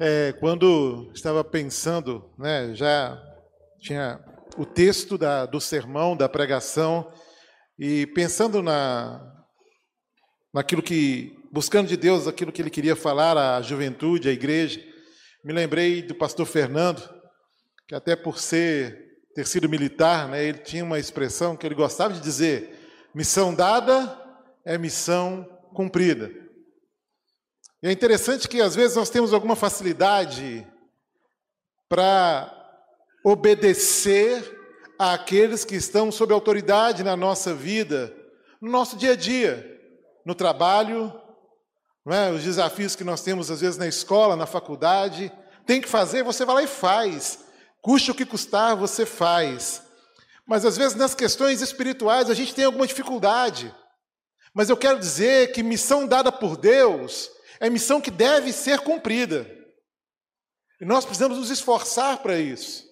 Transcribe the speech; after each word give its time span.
É, 0.00 0.32
quando 0.38 1.10
estava 1.12 1.42
pensando, 1.42 2.30
né, 2.38 2.72
já 2.72 3.20
tinha 3.80 4.20
o 4.56 4.64
texto 4.64 5.18
da, 5.18 5.44
do 5.44 5.60
sermão, 5.60 6.16
da 6.16 6.28
pregação, 6.28 7.10
e 7.76 8.06
pensando 8.06 8.62
na, 8.62 9.20
naquilo 10.54 10.82
que, 10.82 11.36
buscando 11.50 11.88
de 11.88 11.96
Deus 11.96 12.28
aquilo 12.28 12.52
que 12.52 12.62
ele 12.62 12.70
queria 12.70 12.94
falar 12.94 13.36
à 13.36 13.60
juventude, 13.60 14.28
à 14.28 14.32
igreja, 14.32 14.80
me 15.44 15.52
lembrei 15.52 16.00
do 16.00 16.14
pastor 16.14 16.46
Fernando, 16.46 17.02
que 17.88 17.94
até 17.94 18.14
por 18.14 18.38
ser 18.38 19.08
ter 19.34 19.46
sido 19.46 19.68
militar, 19.68 20.28
né, 20.28 20.44
ele 20.44 20.58
tinha 20.58 20.84
uma 20.84 20.98
expressão 20.98 21.56
que 21.56 21.66
ele 21.66 21.74
gostava 21.74 22.14
de 22.14 22.20
dizer: 22.20 22.76
missão 23.12 23.52
dada 23.52 24.16
é 24.64 24.78
missão 24.78 25.44
cumprida. 25.74 26.47
E 27.82 27.86
é 27.86 27.92
interessante 27.92 28.48
que 28.48 28.60
às 28.60 28.74
vezes 28.74 28.96
nós 28.96 29.08
temos 29.08 29.32
alguma 29.32 29.54
facilidade 29.54 30.66
para 31.88 32.52
obedecer 33.24 34.56
àqueles 34.98 35.64
que 35.64 35.76
estão 35.76 36.10
sob 36.10 36.32
autoridade 36.32 37.04
na 37.04 37.16
nossa 37.16 37.54
vida, 37.54 38.12
no 38.60 38.68
nosso 38.70 38.96
dia 38.96 39.12
a 39.12 39.16
dia, 39.16 39.80
no 40.24 40.34
trabalho, 40.34 41.12
é? 42.10 42.30
os 42.30 42.42
desafios 42.42 42.96
que 42.96 43.04
nós 43.04 43.22
temos 43.22 43.50
às 43.50 43.60
vezes 43.60 43.76
na 43.76 43.86
escola, 43.86 44.34
na 44.34 44.46
faculdade. 44.46 45.30
Tem 45.64 45.80
que 45.80 45.88
fazer, 45.88 46.24
você 46.24 46.44
vai 46.44 46.56
lá 46.56 46.62
e 46.62 46.66
faz. 46.66 47.44
Custe 47.80 48.10
o 48.10 48.14
que 48.14 48.26
custar, 48.26 48.74
você 48.74 49.06
faz. 49.06 49.82
Mas 50.46 50.64
às 50.64 50.76
vezes 50.76 50.96
nas 50.96 51.14
questões 51.14 51.60
espirituais 51.60 52.28
a 52.28 52.34
gente 52.34 52.54
tem 52.54 52.64
alguma 52.64 52.86
dificuldade. 52.86 53.72
Mas 54.52 54.68
eu 54.68 54.76
quero 54.76 54.98
dizer 54.98 55.52
que 55.52 55.62
missão 55.62 56.06
dada 56.06 56.32
por 56.32 56.56
Deus 56.56 57.30
é 57.60 57.68
missão 57.68 58.00
que 58.00 58.10
deve 58.10 58.52
ser 58.52 58.80
cumprida. 58.80 59.46
E 60.80 60.84
nós 60.84 61.04
precisamos 61.04 61.38
nos 61.38 61.50
esforçar 61.50 62.18
para 62.18 62.38
isso. 62.38 62.86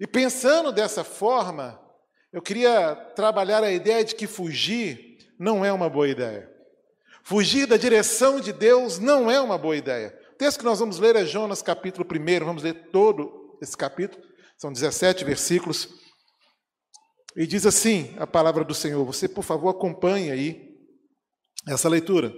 E 0.00 0.06
pensando 0.06 0.72
dessa 0.72 1.04
forma, 1.04 1.80
eu 2.32 2.42
queria 2.42 2.94
trabalhar 3.14 3.62
a 3.62 3.72
ideia 3.72 4.04
de 4.04 4.14
que 4.14 4.26
fugir 4.26 5.18
não 5.38 5.64
é 5.64 5.72
uma 5.72 5.88
boa 5.88 6.08
ideia. 6.08 6.50
Fugir 7.24 7.66
da 7.66 7.76
direção 7.76 8.40
de 8.40 8.52
Deus 8.52 8.98
não 8.98 9.30
é 9.30 9.40
uma 9.40 9.56
boa 9.56 9.76
ideia. 9.76 10.16
O 10.32 10.36
texto 10.36 10.58
que 10.58 10.64
nós 10.64 10.78
vamos 10.78 10.98
ler 10.98 11.16
é 11.16 11.24
Jonas 11.24 11.62
capítulo 11.62 12.06
1, 12.06 12.44
vamos 12.44 12.62
ler 12.62 12.90
todo 12.90 13.58
esse 13.62 13.76
capítulo, 13.76 14.22
são 14.58 14.72
17 14.72 15.24
versículos. 15.24 15.88
E 17.36 17.46
diz 17.46 17.66
assim 17.66 18.14
a 18.18 18.26
palavra 18.26 18.64
do 18.64 18.74
Senhor. 18.74 19.04
Você, 19.04 19.28
por 19.28 19.42
favor, 19.42 19.70
acompanhe 19.70 20.30
aí 20.30 20.76
essa 21.68 21.88
leitura. 21.88 22.32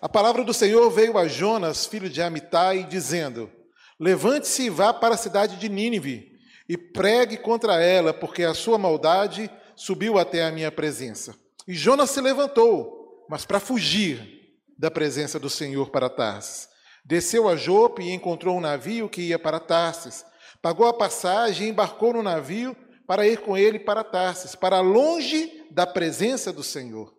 A 0.00 0.08
palavra 0.08 0.44
do 0.44 0.52
Senhor 0.52 0.90
veio 0.90 1.16
a 1.16 1.26
Jonas, 1.26 1.86
filho 1.86 2.10
de 2.10 2.20
Amitai, 2.20 2.84
dizendo: 2.84 3.50
Levante-se 3.98 4.64
e 4.64 4.70
vá 4.70 4.92
para 4.92 5.14
a 5.14 5.18
cidade 5.18 5.56
de 5.56 5.68
Nínive 5.68 6.36
e 6.68 6.76
pregue 6.76 7.36
contra 7.36 7.82
ela, 7.82 8.12
porque 8.12 8.42
a 8.44 8.52
sua 8.52 8.76
maldade 8.76 9.50
subiu 9.74 10.18
até 10.18 10.44
a 10.44 10.52
minha 10.52 10.70
presença. 10.70 11.34
E 11.66 11.72
Jonas 11.74 12.10
se 12.10 12.20
levantou, 12.20 13.24
mas 13.28 13.44
para 13.44 13.60
fugir 13.60 14.54
da 14.78 14.90
presença 14.90 15.38
do 15.38 15.48
Senhor 15.48 15.90
para 15.90 16.10
Tarsis. 16.10 16.68
Desceu 17.04 17.48
a 17.48 17.56
Jope 17.56 18.02
e 18.02 18.12
encontrou 18.12 18.56
um 18.56 18.60
navio 18.60 19.08
que 19.08 19.22
ia 19.22 19.38
para 19.38 19.60
Tarsis. 19.60 20.24
Pagou 20.60 20.86
a 20.86 20.92
passagem 20.92 21.68
e 21.68 21.70
embarcou 21.70 22.12
no 22.12 22.22
navio 22.22 22.76
para 23.06 23.26
ir 23.26 23.38
com 23.38 23.56
ele 23.56 23.78
para 23.78 24.04
Tarsis, 24.04 24.54
para 24.54 24.80
longe 24.80 25.66
da 25.70 25.86
presença 25.86 26.52
do 26.52 26.62
Senhor. 26.62 27.15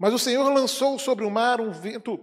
Mas 0.00 0.14
o 0.14 0.18
Senhor 0.18 0.48
lançou 0.50 0.98
sobre 0.98 1.26
o 1.26 1.30
mar 1.30 1.60
um 1.60 1.70
vento, 1.70 2.18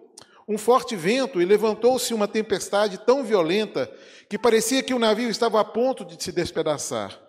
um 0.49 0.57
forte 0.57 0.95
vento, 0.95 1.39
e 1.39 1.45
levantou-se 1.45 2.11
uma 2.11 2.27
tempestade 2.27 2.97
tão 2.97 3.23
violenta 3.23 3.87
que 4.27 4.35
parecia 4.35 4.81
que 4.81 4.95
o 4.95 4.99
navio 4.99 5.29
estava 5.29 5.61
a 5.61 5.63
ponto 5.63 6.03
de 6.03 6.21
se 6.21 6.31
despedaçar. 6.31 7.21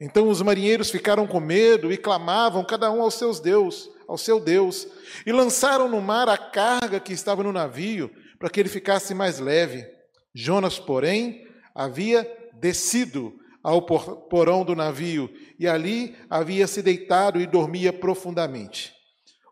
Então 0.00 0.28
os 0.28 0.40
marinheiros 0.40 0.88
ficaram 0.88 1.26
com 1.26 1.40
medo 1.40 1.92
e 1.92 1.96
clamavam 1.96 2.64
cada 2.64 2.92
um 2.92 3.02
aos 3.02 3.14
seus 3.14 3.40
deus, 3.40 3.90
ao 4.06 4.16
seu 4.16 4.38
Deus, 4.38 4.86
e 5.26 5.32
lançaram 5.32 5.88
no 5.88 6.00
mar 6.00 6.28
a 6.28 6.38
carga 6.38 7.00
que 7.00 7.12
estava 7.12 7.42
no 7.42 7.52
navio, 7.52 8.08
para 8.38 8.50
que 8.50 8.60
ele 8.60 8.68
ficasse 8.68 9.12
mais 9.14 9.40
leve. 9.40 9.84
Jonas, 10.32 10.78
porém, 10.78 11.44
havia 11.74 12.24
descido 12.54 13.34
ao 13.64 13.82
porão 13.82 14.64
do 14.64 14.76
navio 14.76 15.28
e 15.58 15.66
ali 15.66 16.16
havia 16.30 16.68
se 16.68 16.82
deitado 16.82 17.40
e 17.40 17.46
dormia 17.46 17.92
profundamente. 17.92 19.01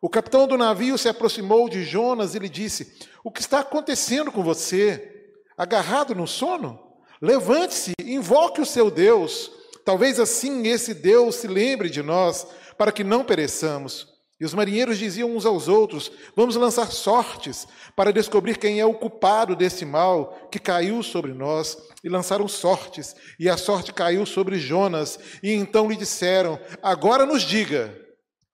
O 0.03 0.09
capitão 0.09 0.47
do 0.47 0.57
navio 0.57 0.97
se 0.97 1.09
aproximou 1.09 1.69
de 1.69 1.85
Jonas 1.85 2.35
e 2.35 2.39
lhe 2.39 2.49
disse: 2.49 2.97
O 3.23 3.31
que 3.31 3.41
está 3.41 3.61
acontecendo 3.61 4.33
com 4.33 4.43
você? 4.43 5.33
Agarrado 5.57 6.15
no 6.15 6.27
sono? 6.27 6.81
Levante-se, 7.21 7.93
invoque 8.03 8.63
o 8.63 8.67
seu 8.67 8.91
Deus. 8.91 9.51
Talvez 9.85 10.19
assim 10.19 10.67
esse 10.67 10.95
Deus 10.95 11.35
se 11.35 11.47
lembre 11.47 11.91
de 11.91 12.03
nós, 12.03 12.47
para 12.79 12.93
que 12.93 13.05
não 13.05 13.25
pereçamos. 13.25 14.09
E 14.41 14.45
os 14.45 14.55
marinheiros 14.55 14.97
diziam 14.97 15.37
uns 15.37 15.45
aos 15.45 15.69
outros: 15.69 16.11
Vamos 16.35 16.57
lançar 16.57 16.91
sortes 16.91 17.69
para 17.95 18.11
descobrir 18.11 18.57
quem 18.57 18.81
é 18.81 18.87
o 18.87 18.95
culpado 18.95 19.55
desse 19.55 19.85
mal 19.85 20.49
que 20.51 20.59
caiu 20.59 21.03
sobre 21.03 21.35
nós. 21.35 21.77
E 22.03 22.09
lançaram 22.09 22.49
sortes, 22.49 23.15
e 23.39 23.51
a 23.51 23.59
sorte 23.59 23.93
caiu 23.93 24.25
sobre 24.25 24.59
Jonas. 24.59 25.19
E 25.43 25.53
então 25.53 25.91
lhe 25.91 25.97
disseram: 25.97 26.59
Agora 26.83 27.27
nos 27.27 27.43
diga. 27.43 27.95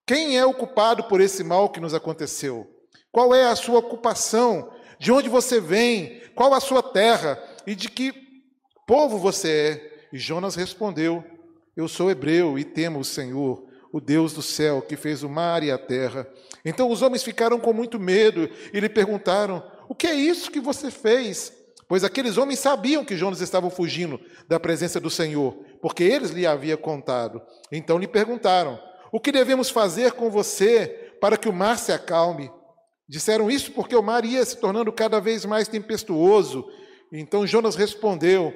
Quem 0.07 0.37
é 0.37 0.45
o 0.45 0.53
culpado 0.53 1.03
por 1.03 1.19
esse 1.19 1.43
mal 1.43 1.67
que 1.67 1.81
nos 1.81 1.93
aconteceu? 1.93 2.65
Qual 3.11 3.35
é 3.35 3.43
a 3.43 3.57
sua 3.57 3.79
ocupação? 3.79 4.71
De 4.97 5.11
onde 5.11 5.27
você 5.27 5.59
vem? 5.59 6.21
Qual 6.33 6.53
a 6.53 6.61
sua 6.61 6.81
terra? 6.81 7.37
E 7.67 7.75
de 7.75 7.91
que 7.91 8.13
povo 8.87 9.17
você 9.17 9.51
é? 9.51 10.07
E 10.13 10.17
Jonas 10.17 10.55
respondeu: 10.55 11.21
Eu 11.75 11.89
sou 11.89 12.09
hebreu 12.09 12.57
e 12.57 12.63
temo 12.63 12.99
o 12.99 13.03
Senhor, 13.03 13.67
o 13.91 13.99
Deus 13.99 14.31
do 14.31 14.41
céu, 14.41 14.81
que 14.81 14.95
fez 14.95 15.23
o 15.23 15.29
mar 15.29 15.61
e 15.61 15.71
a 15.71 15.77
terra. 15.77 16.25
Então 16.63 16.89
os 16.89 17.01
homens 17.01 17.21
ficaram 17.21 17.59
com 17.59 17.73
muito 17.73 17.99
medo 17.99 18.49
e 18.73 18.79
lhe 18.79 18.87
perguntaram: 18.87 19.61
O 19.89 19.93
que 19.93 20.07
é 20.07 20.15
isso 20.15 20.49
que 20.49 20.61
você 20.61 20.89
fez? 20.89 21.51
Pois 21.85 22.05
aqueles 22.05 22.37
homens 22.37 22.59
sabiam 22.59 23.03
que 23.03 23.17
Jonas 23.17 23.41
estava 23.41 23.69
fugindo 23.69 24.21
da 24.47 24.57
presença 24.57 25.01
do 25.01 25.09
Senhor, 25.09 25.53
porque 25.81 26.03
eles 26.03 26.31
lhe 26.31 26.47
haviam 26.47 26.77
contado. 26.77 27.41
Então 27.69 27.97
lhe 27.97 28.07
perguntaram: 28.07 28.79
o 29.11 29.19
que 29.19 29.31
devemos 29.31 29.69
fazer 29.69 30.13
com 30.13 30.29
você 30.29 31.15
para 31.21 31.37
que 31.37 31.49
o 31.49 31.53
mar 31.53 31.77
se 31.77 31.91
acalme? 31.91 32.51
Disseram 33.07 33.49
isso 33.49 33.71
porque 33.71 33.95
o 33.95 34.03
mar 34.03 34.25
ia 34.25 34.43
se 34.43 34.57
tornando 34.57 34.91
cada 34.91 35.19
vez 35.19 35.45
mais 35.45 35.67
tempestuoso. 35.67 36.67
Então 37.11 37.47
Jonas 37.47 37.75
respondeu: 37.75 38.53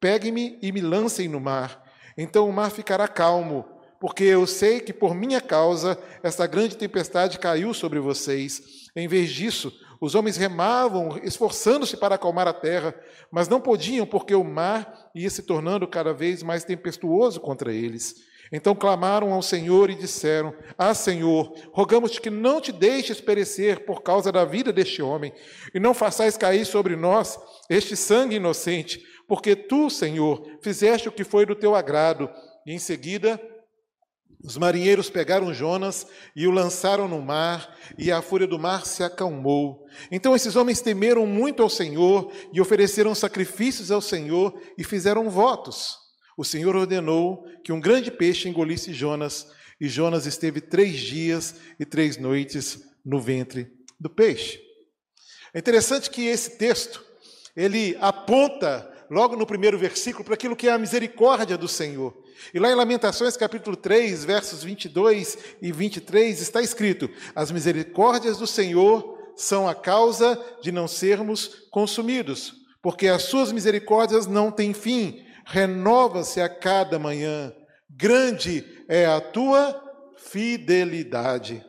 Pegue-me 0.00 0.58
e 0.60 0.70
me 0.70 0.80
lancem 0.80 1.28
no 1.28 1.40
mar. 1.40 1.82
Então 2.16 2.48
o 2.48 2.52
mar 2.52 2.70
ficará 2.70 3.08
calmo, 3.08 3.64
porque 3.98 4.24
eu 4.24 4.46
sei 4.46 4.80
que 4.80 4.92
por 4.92 5.14
minha 5.14 5.40
causa 5.40 5.98
esta 6.22 6.46
grande 6.46 6.76
tempestade 6.76 7.38
caiu 7.38 7.72
sobre 7.72 7.98
vocês. 7.98 8.62
Em 8.94 9.08
vez 9.08 9.30
disso, 9.30 9.72
os 10.00 10.14
homens 10.14 10.36
remavam, 10.36 11.18
esforçando-se 11.22 11.96
para 11.96 12.16
acalmar 12.16 12.46
a 12.46 12.52
terra, 12.52 12.94
mas 13.30 13.48
não 13.48 13.60
podiam, 13.60 14.06
porque 14.06 14.34
o 14.34 14.44
mar 14.44 15.10
ia 15.14 15.30
se 15.30 15.42
tornando 15.42 15.88
cada 15.88 16.12
vez 16.12 16.42
mais 16.42 16.62
tempestuoso 16.62 17.40
contra 17.40 17.72
eles. 17.72 18.14
Então 18.56 18.72
clamaram 18.72 19.32
ao 19.32 19.42
Senhor 19.42 19.90
e 19.90 19.96
disseram: 19.96 20.54
Ah, 20.78 20.94
Senhor, 20.94 21.52
rogamos-te 21.72 22.20
que 22.20 22.30
não 22.30 22.60
te 22.60 22.70
deixes 22.70 23.20
perecer 23.20 23.84
por 23.84 24.00
causa 24.00 24.30
da 24.30 24.44
vida 24.44 24.72
deste 24.72 25.02
homem, 25.02 25.32
e 25.74 25.80
não 25.80 25.92
façais 25.92 26.36
cair 26.36 26.64
sobre 26.64 26.94
nós 26.94 27.36
este 27.68 27.96
sangue 27.96 28.36
inocente, 28.36 29.02
porque 29.26 29.56
tu, 29.56 29.90
Senhor, 29.90 30.40
fizeste 30.62 31.08
o 31.08 31.12
que 31.12 31.24
foi 31.24 31.44
do 31.44 31.56
teu 31.56 31.74
agrado. 31.74 32.30
E 32.64 32.72
em 32.72 32.78
seguida, 32.78 33.40
os 34.44 34.56
marinheiros 34.56 35.10
pegaram 35.10 35.52
Jonas 35.52 36.06
e 36.36 36.46
o 36.46 36.52
lançaram 36.52 37.08
no 37.08 37.20
mar, 37.20 37.76
e 37.98 38.12
a 38.12 38.22
fúria 38.22 38.46
do 38.46 38.56
mar 38.56 38.86
se 38.86 39.02
acalmou. 39.02 39.84
Então 40.12 40.36
esses 40.36 40.54
homens 40.54 40.80
temeram 40.80 41.26
muito 41.26 41.60
ao 41.60 41.68
Senhor 41.68 42.30
e 42.52 42.60
ofereceram 42.60 43.16
sacrifícios 43.16 43.90
ao 43.90 44.00
Senhor 44.00 44.54
e 44.78 44.84
fizeram 44.84 45.28
votos. 45.28 46.03
O 46.36 46.44
Senhor 46.44 46.74
ordenou 46.74 47.46
que 47.62 47.72
um 47.72 47.80
grande 47.80 48.10
peixe 48.10 48.48
engolisse 48.48 48.92
Jonas, 48.92 49.48
e 49.80 49.88
Jonas 49.88 50.26
esteve 50.26 50.60
três 50.60 50.98
dias 50.98 51.56
e 51.78 51.84
três 51.84 52.16
noites 52.16 52.82
no 53.04 53.20
ventre 53.20 53.72
do 53.98 54.08
peixe. 54.08 54.60
É 55.52 55.58
interessante 55.58 56.10
que 56.10 56.26
esse 56.26 56.58
texto, 56.58 57.04
ele 57.56 57.96
aponta 58.00 58.90
logo 59.10 59.36
no 59.36 59.46
primeiro 59.46 59.78
versículo 59.78 60.24
para 60.24 60.34
aquilo 60.34 60.56
que 60.56 60.68
é 60.68 60.72
a 60.72 60.78
misericórdia 60.78 61.56
do 61.56 61.68
Senhor. 61.68 62.16
E 62.52 62.58
lá 62.58 62.70
em 62.70 62.74
Lamentações, 62.74 63.36
capítulo 63.36 63.76
3, 63.76 64.24
versos 64.24 64.64
22 64.64 65.38
e 65.62 65.70
23, 65.70 66.40
está 66.40 66.60
escrito: 66.60 67.08
As 67.34 67.50
misericórdias 67.50 68.38
do 68.38 68.46
Senhor 68.46 69.32
são 69.36 69.68
a 69.68 69.74
causa 69.74 70.40
de 70.60 70.72
não 70.72 70.88
sermos 70.88 71.66
consumidos, 71.70 72.54
porque 72.82 73.06
as 73.06 73.22
suas 73.22 73.52
misericórdias 73.52 74.26
não 74.26 74.50
têm 74.50 74.72
fim 74.72 75.24
renova-se 75.46 76.40
a 76.40 76.48
cada 76.48 76.98
manhã. 76.98 77.52
Grande 77.88 78.64
é 78.88 79.06
a 79.06 79.20
tua 79.20 79.80
fidelidade. 80.18 81.64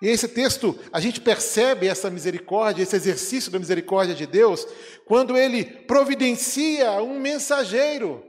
E 0.00 0.06
esse 0.06 0.28
texto, 0.28 0.78
a 0.92 1.00
gente 1.00 1.20
percebe 1.20 1.88
essa 1.88 2.08
misericórdia, 2.08 2.82
esse 2.82 2.94
exercício 2.94 3.50
da 3.50 3.58
misericórdia 3.58 4.14
de 4.14 4.26
Deus, 4.26 4.66
quando 5.06 5.36
ele 5.36 5.64
providencia 5.64 7.02
um 7.02 7.18
mensageiro. 7.18 8.24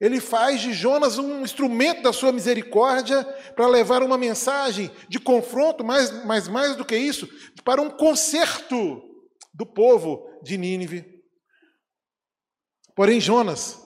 Ele 0.00 0.20
faz 0.20 0.60
de 0.60 0.72
Jonas 0.72 1.16
um 1.16 1.42
instrumento 1.42 2.02
da 2.02 2.12
sua 2.12 2.32
misericórdia 2.32 3.24
para 3.54 3.68
levar 3.68 4.02
uma 4.02 4.18
mensagem 4.18 4.90
de 5.08 5.20
confronto, 5.20 5.84
mas, 5.84 6.24
mas 6.24 6.48
mais 6.48 6.74
do 6.74 6.84
que 6.84 6.96
isso, 6.96 7.28
para 7.62 7.80
um 7.80 7.88
conserto 7.88 9.00
do 9.54 9.64
povo 9.64 10.28
de 10.42 10.58
Nínive. 10.58 11.13
Porém, 12.94 13.20
Jonas, 13.20 13.80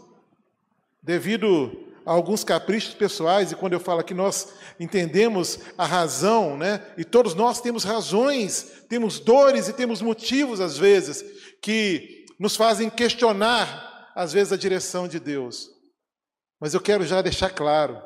devido 1.03 1.89
a 2.05 2.13
alguns 2.13 2.45
caprichos 2.45 2.95
pessoais, 2.95 3.53
e 3.53 3.57
quando 3.57 3.73
eu 3.73 3.81
falo 3.81 4.05
que 4.05 4.15
nós 4.15 4.53
entendemos 4.79 5.59
a 5.77 5.85
razão, 5.87 6.57
né? 6.57 6.87
E 6.97 7.05
todos 7.05 7.35
nós 7.35 7.61
temos 7.61 7.85
razões, 7.85 8.85
temos 8.89 9.19
dores 9.19 9.69
e 9.69 9.73
temos 9.73 10.03
motivos 10.03 10.61
às 10.61 10.77
vezes 10.77 11.23
que 11.61 12.27
nos 12.39 12.57
fazem 12.57 12.89
questionar 12.89 14.13
às 14.15 14.33
vezes 14.33 14.53
a 14.53 14.57
direção 14.57 15.07
de 15.07 15.21
Deus. 15.21 15.71
Mas 16.61 16.75
eu 16.75 16.81
quero 16.81 17.05
já 17.05 17.23
deixar 17.23 17.51
claro 17.51 18.03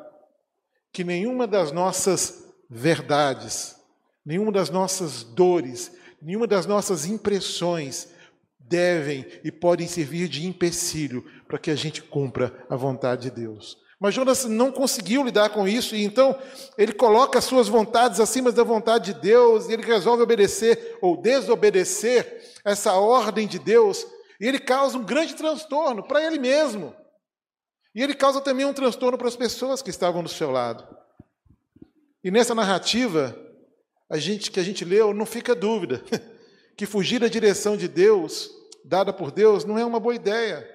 que 0.91 1.03
nenhuma 1.03 1.47
das 1.47 1.71
nossas 1.71 2.43
verdades, 2.69 3.75
nenhuma 4.25 4.51
das 4.51 4.69
nossas 4.69 5.23
dores, 5.23 5.91
nenhuma 6.21 6.45
das 6.45 6.65
nossas 6.65 7.05
impressões 7.05 8.12
devem 8.73 9.23
e 9.43 9.51
podem 9.51 9.87
servir 9.87 10.27
de 10.27 10.47
empecilho 10.47 11.23
para 11.47 11.59
que 11.59 11.69
a 11.69 11.75
gente 11.75 12.01
cumpra 12.01 12.65
a 12.67 12.75
vontade 12.75 13.29
de 13.29 13.31
Deus. 13.31 13.77
Mas 13.99 14.15
Jonas 14.15 14.45
não 14.45 14.71
conseguiu 14.71 15.23
lidar 15.23 15.49
com 15.49 15.67
isso, 15.67 15.95
e 15.95 16.03
então 16.03 16.35
ele 16.75 16.91
coloca 16.91 17.37
as 17.37 17.45
suas 17.45 17.67
vontades 17.67 18.19
acima 18.19 18.51
da 18.51 18.63
vontade 18.63 19.13
de 19.13 19.21
Deus, 19.21 19.69
e 19.69 19.73
ele 19.73 19.83
resolve 19.83 20.23
obedecer 20.23 20.97
ou 21.01 21.21
desobedecer 21.21 22.41
essa 22.65 22.93
ordem 22.93 23.47
de 23.47 23.59
Deus, 23.59 24.07
e 24.41 24.47
ele 24.47 24.57
causa 24.57 24.97
um 24.97 25.03
grande 25.03 25.35
transtorno 25.35 26.01
para 26.01 26.25
ele 26.25 26.39
mesmo. 26.39 26.95
E 27.93 28.01
ele 28.01 28.15
causa 28.15 28.41
também 28.41 28.65
um 28.65 28.73
transtorno 28.73 29.19
para 29.19 29.27
as 29.27 29.35
pessoas 29.35 29.83
que 29.83 29.91
estavam 29.91 30.23
do 30.23 30.29
seu 30.29 30.49
lado. 30.49 30.83
E 32.23 32.31
nessa 32.31 32.55
narrativa, 32.55 33.37
a 34.09 34.17
gente 34.17 34.49
que 34.49 34.59
a 34.59 34.63
gente 34.63 34.83
leu, 34.83 35.13
não 35.13 35.27
fica 35.27 35.53
dúvida 35.53 36.03
que 36.75 36.87
fugir 36.87 37.19
da 37.19 37.27
direção 37.27 37.77
de 37.77 37.87
Deus, 37.87 38.49
dada 38.83 39.13
por 39.13 39.31
Deus, 39.31 39.65
não 39.65 39.77
é 39.77 39.85
uma 39.85 39.99
boa 39.99 40.15
ideia. 40.15 40.69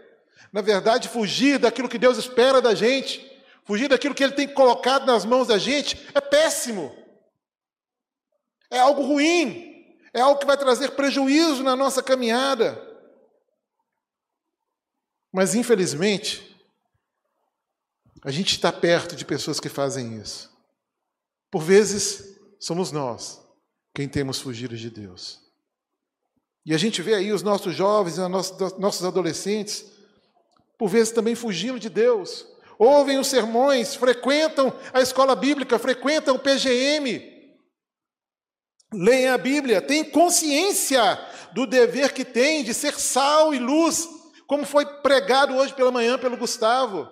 Na 0.53 0.61
verdade, 0.61 1.09
fugir 1.09 1.59
daquilo 1.59 1.89
que 1.89 1.99
Deus 1.99 2.17
espera 2.17 2.61
da 2.61 2.75
gente, 2.75 3.25
fugir 3.65 3.89
daquilo 3.89 4.15
que 4.15 4.25
Ele 4.25 4.33
tem 4.33 4.49
colocado 4.49 5.07
nas 5.07 5.25
mãos 5.25 5.49
da 5.49 5.59
gente, 5.59 6.09
é 6.15 6.21
péssimo. 6.21 6.95
É 8.71 8.79
algo 8.79 9.03
ruim. 9.03 9.69
É 10.13 10.21
algo 10.21 10.41
que 10.41 10.47
vai 10.47 10.57
trazer 10.57 10.93
prejuízo 10.93 11.63
na 11.63 11.77
nossa 11.77 12.03
caminhada. 12.03 12.83
Mas, 15.33 15.55
infelizmente, 15.55 16.57
a 18.25 18.31
gente 18.31 18.53
está 18.53 18.73
perto 18.73 19.15
de 19.15 19.25
pessoas 19.25 19.61
que 19.61 19.69
fazem 19.69 20.19
isso. 20.19 20.51
Por 21.51 21.63
vezes, 21.63 22.39
somos 22.59 22.91
nós 22.91 23.41
quem 23.95 24.09
temos 24.09 24.41
fugido 24.41 24.77
de 24.77 24.91
Deus. 24.91 25.48
E 26.65 26.75
a 26.75 26.79
gente 26.79 27.01
vê 27.01 27.15
aí 27.15 27.33
os 27.33 27.43
nossos 27.43 27.75
jovens, 27.75 28.19
os 28.19 28.79
nossos 28.79 29.05
adolescentes, 29.05 29.85
por 30.79 30.89
vezes 30.89 31.13
também 31.13 31.35
fugindo 31.35 31.79
de 31.79 31.89
Deus. 31.89 32.47
Ouvem 32.79 33.19
os 33.19 33.27
sermões, 33.27 33.95
frequentam 33.95 34.73
a 34.93 35.01
escola 35.01 35.35
bíblica, 35.35 35.79
frequentam 35.79 36.37
o 36.37 36.39
PGM, 36.39 37.39
leem 38.93 39.29
a 39.29 39.37
Bíblia, 39.37 39.83
têm 39.83 40.05
consciência 40.05 41.19
do 41.53 41.67
dever 41.67 42.13
que 42.13 42.25
têm 42.25 42.63
de 42.63 42.73
ser 42.73 42.95
sal 42.95 43.53
e 43.53 43.59
luz, 43.59 44.09
como 44.47 44.65
foi 44.65 44.87
pregado 44.87 45.57
hoje 45.57 45.75
pela 45.75 45.91
manhã 45.91 46.19
pelo 46.19 46.37
Gustavo. 46.37 47.09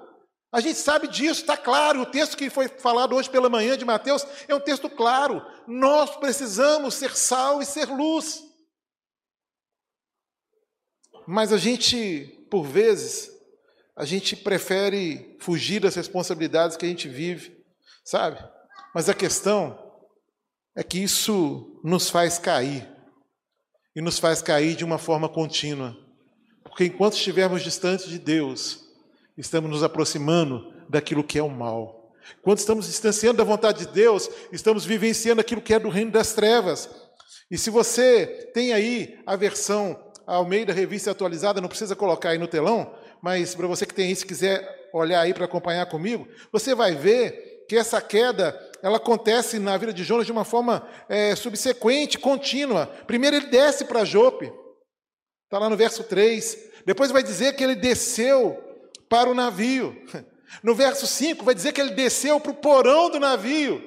A 0.52 0.60
gente 0.60 0.78
sabe 0.78 1.08
disso, 1.08 1.40
está 1.40 1.56
claro. 1.56 2.00
O 2.00 2.06
texto 2.06 2.36
que 2.36 2.48
foi 2.48 2.68
falado 2.68 3.14
hoje 3.14 3.28
pela 3.28 3.50
manhã 3.50 3.76
de 3.76 3.84
Mateus 3.84 4.24
é 4.46 4.54
um 4.54 4.60
texto 4.60 4.88
claro. 4.88 5.44
Nós 5.66 6.16
precisamos 6.16 6.94
ser 6.94 7.14
sal 7.16 7.60
e 7.60 7.66
ser 7.66 7.88
luz. 7.88 8.45
Mas 11.26 11.52
a 11.52 11.58
gente, 11.58 12.46
por 12.50 12.64
vezes, 12.64 13.30
a 13.96 14.04
gente 14.04 14.36
prefere 14.36 15.36
fugir 15.40 15.80
das 15.80 15.94
responsabilidades 15.94 16.76
que 16.76 16.86
a 16.86 16.88
gente 16.88 17.08
vive, 17.08 17.64
sabe? 18.04 18.38
Mas 18.94 19.08
a 19.08 19.14
questão 19.14 19.78
é 20.76 20.82
que 20.82 20.98
isso 20.98 21.80
nos 21.82 22.10
faz 22.10 22.38
cair. 22.38 22.86
E 23.94 24.00
nos 24.02 24.18
faz 24.18 24.42
cair 24.42 24.76
de 24.76 24.84
uma 24.84 24.98
forma 24.98 25.28
contínua. 25.28 25.96
Porque 26.62 26.84
enquanto 26.84 27.14
estivermos 27.14 27.62
distantes 27.62 28.06
de 28.06 28.18
Deus, 28.18 28.84
estamos 29.38 29.70
nos 29.70 29.82
aproximando 29.82 30.74
daquilo 30.88 31.24
que 31.24 31.38
é 31.38 31.42
o 31.42 31.48
mal. 31.48 32.12
Quando 32.42 32.58
estamos 32.58 32.86
distanciando 32.86 33.38
da 33.38 33.44
vontade 33.44 33.86
de 33.86 33.92
Deus, 33.92 34.28
estamos 34.52 34.84
vivenciando 34.84 35.40
aquilo 35.40 35.62
que 35.62 35.72
é 35.72 35.78
do 35.78 35.88
reino 35.88 36.10
das 36.10 36.34
trevas. 36.34 36.90
E 37.50 37.56
se 37.56 37.70
você 37.70 38.50
tem 38.52 38.72
aí 38.72 39.18
a 39.24 39.36
versão 39.36 40.05
ao 40.26 40.44
meio 40.44 40.66
da 40.66 40.72
revista 40.72 41.10
atualizada, 41.10 41.60
não 41.60 41.68
precisa 41.68 41.94
colocar 41.94 42.30
aí 42.30 42.38
no 42.38 42.48
telão, 42.48 42.92
mas 43.22 43.54
para 43.54 43.66
você 43.66 43.86
que 43.86 43.94
tem 43.94 44.10
isso, 44.10 44.26
quiser 44.26 44.88
olhar 44.92 45.20
aí 45.20 45.32
para 45.32 45.44
acompanhar 45.44 45.86
comigo, 45.86 46.26
você 46.50 46.74
vai 46.74 46.94
ver 46.94 47.64
que 47.68 47.76
essa 47.76 48.00
queda 48.00 48.58
ela 48.82 48.96
acontece 48.98 49.58
na 49.58 49.76
vida 49.76 49.92
de 49.92 50.04
Jonas 50.04 50.26
de 50.26 50.32
uma 50.32 50.44
forma 50.44 50.86
é, 51.08 51.34
subsequente, 51.34 52.18
contínua. 52.18 52.86
Primeiro 53.06 53.36
ele 53.36 53.46
desce 53.46 53.84
para 53.84 54.04
Jope, 54.04 54.52
está 55.44 55.58
lá 55.58 55.68
no 55.68 55.76
verso 55.76 56.04
3. 56.04 56.66
Depois 56.84 57.10
vai 57.10 57.22
dizer 57.22 57.54
que 57.54 57.64
ele 57.64 57.74
desceu 57.74 58.62
para 59.08 59.30
o 59.30 59.34
navio. 59.34 59.96
No 60.62 60.76
verso 60.76 61.08
5 61.08 61.44
vai 61.44 61.56
dizer 61.56 61.72
que 61.72 61.80
ele 61.80 61.90
desceu 61.90 62.38
para 62.38 62.52
o 62.52 62.54
porão 62.54 63.10
do 63.10 63.18
navio. 63.18 63.82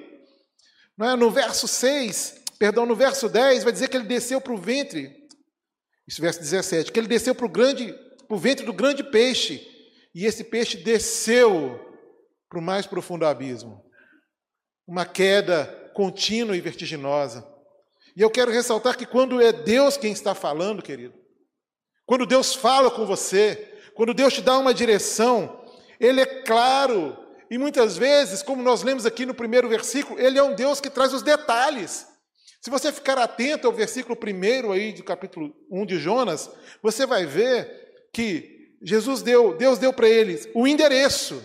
É? 1.02 1.16
No 1.16 1.32
verso 1.32 1.70
6, 1.70 2.36
perdão, 2.60 2.86
no 2.86 2.96
verso 2.96 3.30
10 3.30 3.64
vai 3.64 3.72
dizer 3.72 3.88
que 3.88 3.96
ele 3.96 4.06
desceu 4.06 4.42
para 4.42 4.52
o 4.52 4.58
ventre. 4.58 5.19
Isso 6.10 6.24
verso 6.24 6.40
17, 6.40 6.92
que 6.92 7.00
ele 7.00 7.08
desceu 7.08 7.36
para 7.36 7.46
o 7.46 7.50
grande, 7.50 7.94
para 8.28 8.36
o 8.36 8.40
ventre 8.40 8.66
do 8.66 8.74
grande 8.74 9.04
peixe. 9.04 9.64
E 10.16 10.26
esse 10.26 10.44
peixe 10.44 10.76
desceu 10.76 11.80
para 12.50 12.58
o 12.58 12.64
mais 12.64 12.88
profundo 12.88 13.28
abismo. 13.28 13.86
Uma 14.88 15.06
queda 15.06 15.92
contínua 15.94 16.58
e 16.58 16.62
vertiginosa. 16.62 17.48
E 18.18 18.22
eu 18.22 18.30
quero 18.32 18.50
ressaltar 18.50 18.98
que 18.98 19.06
quando 19.06 19.40
é 19.40 19.54
Deus 19.54 19.98
quem 19.98 20.12
está 20.12 20.34
falando, 20.34 20.82
querido, 20.82 21.14
quando 22.08 22.26
Deus 22.26 22.56
fala 22.56 22.90
com 22.90 23.06
você, 23.06 23.72
quando 23.94 24.12
Deus 24.12 24.34
te 24.34 24.42
dá 24.42 24.58
uma 24.58 24.74
direção, 24.74 25.64
Ele 26.00 26.22
é 26.22 26.26
claro. 26.26 27.16
E 27.52 27.58
muitas 27.60 27.98
vezes, 27.98 28.42
como 28.42 28.64
nós 28.64 28.82
lemos 28.82 29.06
aqui 29.06 29.28
no 29.28 29.36
primeiro 29.36 29.70
versículo, 29.70 30.20
Ele 30.20 30.40
é 30.40 30.44
um 30.44 30.56
Deus 30.56 30.82
que 30.82 30.90
traz 30.90 31.14
os 31.14 31.22
detalhes. 31.22 32.08
Se 32.62 32.70
você 32.70 32.92
ficar 32.92 33.18
atento 33.18 33.68
ao 33.68 33.74
versículo 33.74 34.16
primeiro 34.16 34.72
aí 34.72 34.92
do 34.92 35.04
capítulo 35.04 35.56
1 35.72 35.86
de 35.86 35.98
Jonas, 35.98 36.50
você 36.84 37.06
vai 37.06 37.26
ver 37.26 38.10
que 38.12 38.76
Jesus 38.82 39.22
deu, 39.22 39.56
Deus 39.56 39.80
deu 39.80 39.94
para 39.94 40.10
eles 40.10 40.48
o 40.54 40.68
endereço. 40.68 41.42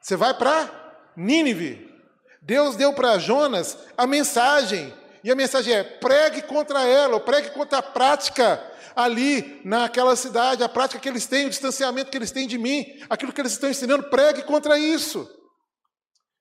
Você 0.00 0.16
vai 0.16 0.32
para 0.32 0.74
Nínive. 1.16 1.86
Deus 2.40 2.76
deu 2.76 2.92
para 2.92 3.18
Jonas 3.18 3.76
a 3.96 4.06
mensagem. 4.06 4.94
E 5.22 5.30
a 5.30 5.34
mensagem 5.34 5.74
é: 5.74 5.82
pregue 5.82 6.42
contra 6.42 6.86
ela, 6.86 7.20
pregue 7.20 7.50
contra 7.50 7.78
a 7.78 7.82
prática 7.82 8.64
ali 8.96 9.60
naquela 9.64 10.16
cidade, 10.16 10.62
a 10.62 10.68
prática 10.68 11.00
que 11.00 11.08
eles 11.08 11.26
têm, 11.26 11.46
o 11.46 11.50
distanciamento 11.50 12.10
que 12.10 12.16
eles 12.16 12.30
têm 12.30 12.48
de 12.48 12.56
mim, 12.56 12.84
aquilo 13.10 13.32
que 13.32 13.40
eles 13.40 13.52
estão 13.52 13.70
ensinando, 13.70 14.04
pregue 14.04 14.42
contra 14.42 14.78
isso. 14.78 15.28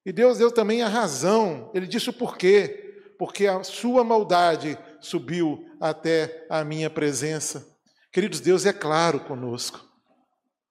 E 0.06 0.12
Deus 0.12 0.38
deu 0.38 0.50
também 0.52 0.82
a 0.82 0.88
razão, 0.88 1.70
ele 1.74 1.86
disse 1.86 2.10
o 2.10 2.14
porquê, 2.14 2.87
porque 3.18 3.48
a 3.48 3.64
sua 3.64 4.04
maldade 4.04 4.78
subiu 5.00 5.66
até 5.80 6.46
a 6.50 6.64
minha 6.64 6.90
presença. 6.90 7.68
Queridos, 8.12 8.40
Deus 8.40 8.66
é 8.66 8.74
claro 8.74 9.20
conosco. 9.22 9.86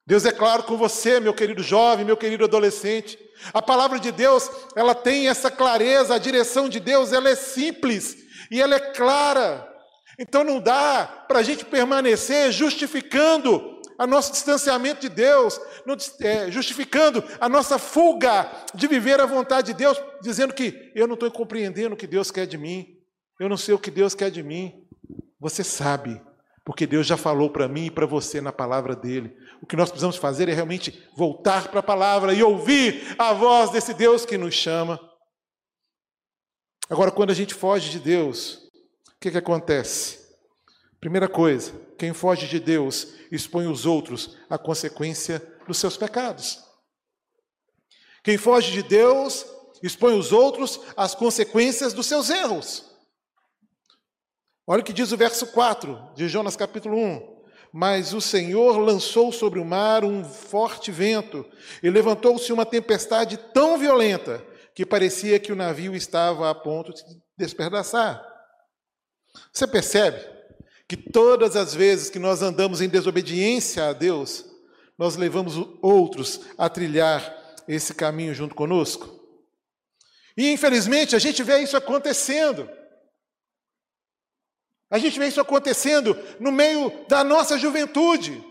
Deus 0.06 0.24
é 0.24 0.30
claro 0.30 0.62
com 0.62 0.76
você, 0.76 1.18
meu 1.18 1.34
querido 1.34 1.62
jovem, 1.62 2.04
meu 2.04 2.16
querido 2.16 2.44
adolescente. 2.44 3.18
A 3.52 3.60
palavra 3.60 3.98
de 3.98 4.12
Deus, 4.12 4.48
ela 4.76 4.94
tem 4.94 5.28
essa 5.28 5.50
clareza, 5.50 6.14
a 6.14 6.18
direção 6.18 6.68
de 6.68 6.78
Deus, 6.78 7.12
ela 7.12 7.28
é 7.28 7.34
simples 7.34 8.16
e 8.50 8.62
ela 8.62 8.76
é 8.76 8.80
clara. 8.80 9.68
Então 10.18 10.44
não 10.44 10.60
dá 10.60 11.24
para 11.28 11.40
a 11.40 11.42
gente 11.42 11.64
permanecer 11.64 12.52
justificando 12.52 13.75
a 13.98 14.06
nosso 14.06 14.32
distanciamento 14.32 15.00
de 15.00 15.08
Deus, 15.08 15.60
é, 16.20 16.50
justificando 16.50 17.22
a 17.40 17.48
nossa 17.48 17.78
fuga 17.78 18.50
de 18.74 18.86
viver 18.86 19.20
a 19.20 19.26
vontade 19.26 19.68
de 19.68 19.74
Deus, 19.74 20.00
dizendo 20.22 20.52
que 20.54 20.92
eu 20.94 21.06
não 21.06 21.14
estou 21.14 21.30
compreendendo 21.30 21.94
o 21.94 21.96
que 21.96 22.06
Deus 22.06 22.30
quer 22.30 22.46
de 22.46 22.58
mim, 22.58 22.96
eu 23.40 23.48
não 23.48 23.56
sei 23.56 23.74
o 23.74 23.78
que 23.78 23.90
Deus 23.90 24.14
quer 24.14 24.30
de 24.30 24.42
mim. 24.42 24.86
Você 25.38 25.62
sabe, 25.62 26.20
porque 26.64 26.86
Deus 26.86 27.06
já 27.06 27.16
falou 27.16 27.50
para 27.50 27.68
mim 27.68 27.86
e 27.86 27.90
para 27.90 28.06
você 28.06 28.40
na 28.40 28.52
palavra 28.52 28.96
dele. 28.96 29.36
O 29.62 29.66
que 29.66 29.76
nós 29.76 29.90
precisamos 29.90 30.16
fazer 30.16 30.48
é 30.48 30.54
realmente 30.54 31.06
voltar 31.16 31.68
para 31.68 31.80
a 31.80 31.82
palavra 31.82 32.32
e 32.32 32.42
ouvir 32.42 33.14
a 33.18 33.32
voz 33.32 33.70
desse 33.70 33.94
Deus 33.94 34.24
que 34.24 34.38
nos 34.38 34.54
chama. 34.54 34.98
Agora, 36.88 37.10
quando 37.10 37.30
a 37.30 37.34
gente 37.34 37.54
foge 37.54 37.90
de 37.90 37.98
Deus, 37.98 38.54
o 38.54 39.20
que, 39.20 39.30
que 39.30 39.38
acontece? 39.38 40.25
Primeira 41.06 41.28
coisa, 41.28 41.72
quem 41.96 42.12
foge 42.12 42.48
de 42.48 42.58
Deus 42.58 43.06
expõe 43.30 43.68
os 43.68 43.86
outros 43.86 44.36
à 44.50 44.58
consequência 44.58 45.40
dos 45.64 45.78
seus 45.78 45.96
pecados. 45.96 46.58
Quem 48.25 48.36
foge 48.36 48.72
de 48.72 48.82
Deus 48.82 49.46
expõe 49.80 50.18
os 50.18 50.32
outros 50.32 50.80
às 50.96 51.14
consequências 51.14 51.92
dos 51.92 52.06
seus 52.06 52.28
erros. 52.28 52.90
Olha 54.66 54.80
o 54.80 54.84
que 54.84 54.92
diz 54.92 55.12
o 55.12 55.16
verso 55.16 55.46
4 55.52 56.12
de 56.16 56.28
Jonas 56.28 56.56
capítulo 56.56 56.98
1. 56.98 57.44
Mas 57.72 58.12
o 58.12 58.20
Senhor 58.20 58.76
lançou 58.76 59.30
sobre 59.30 59.60
o 59.60 59.64
mar 59.64 60.02
um 60.02 60.25
forte 60.25 60.90
vento, 60.90 61.48
e 61.84 61.88
levantou-se 61.88 62.52
uma 62.52 62.66
tempestade 62.66 63.36
tão 63.54 63.78
violenta 63.78 64.44
que 64.75 64.84
parecia 64.84 65.38
que 65.38 65.52
o 65.52 65.56
navio 65.56 65.94
estava 65.94 66.50
a 66.50 66.54
ponto 66.54 66.92
de 66.92 67.02
despedaçar. 67.38 68.26
Você 69.52 69.68
percebe 69.68 70.35
que 70.88 70.96
todas 70.96 71.56
as 71.56 71.74
vezes 71.74 72.10
que 72.10 72.18
nós 72.18 72.42
andamos 72.42 72.80
em 72.80 72.88
desobediência 72.88 73.88
a 73.88 73.92
Deus, 73.92 74.44
nós 74.96 75.16
levamos 75.16 75.54
outros 75.82 76.40
a 76.56 76.68
trilhar 76.68 77.56
esse 77.66 77.92
caminho 77.94 78.34
junto 78.34 78.54
conosco? 78.54 79.16
E 80.36 80.50
infelizmente 80.50 81.16
a 81.16 81.18
gente 81.18 81.42
vê 81.42 81.58
isso 81.60 81.76
acontecendo. 81.76 82.68
A 84.90 84.98
gente 84.98 85.18
vê 85.18 85.26
isso 85.26 85.40
acontecendo 85.40 86.16
no 86.38 86.52
meio 86.52 87.04
da 87.08 87.24
nossa 87.24 87.58
juventude, 87.58 88.44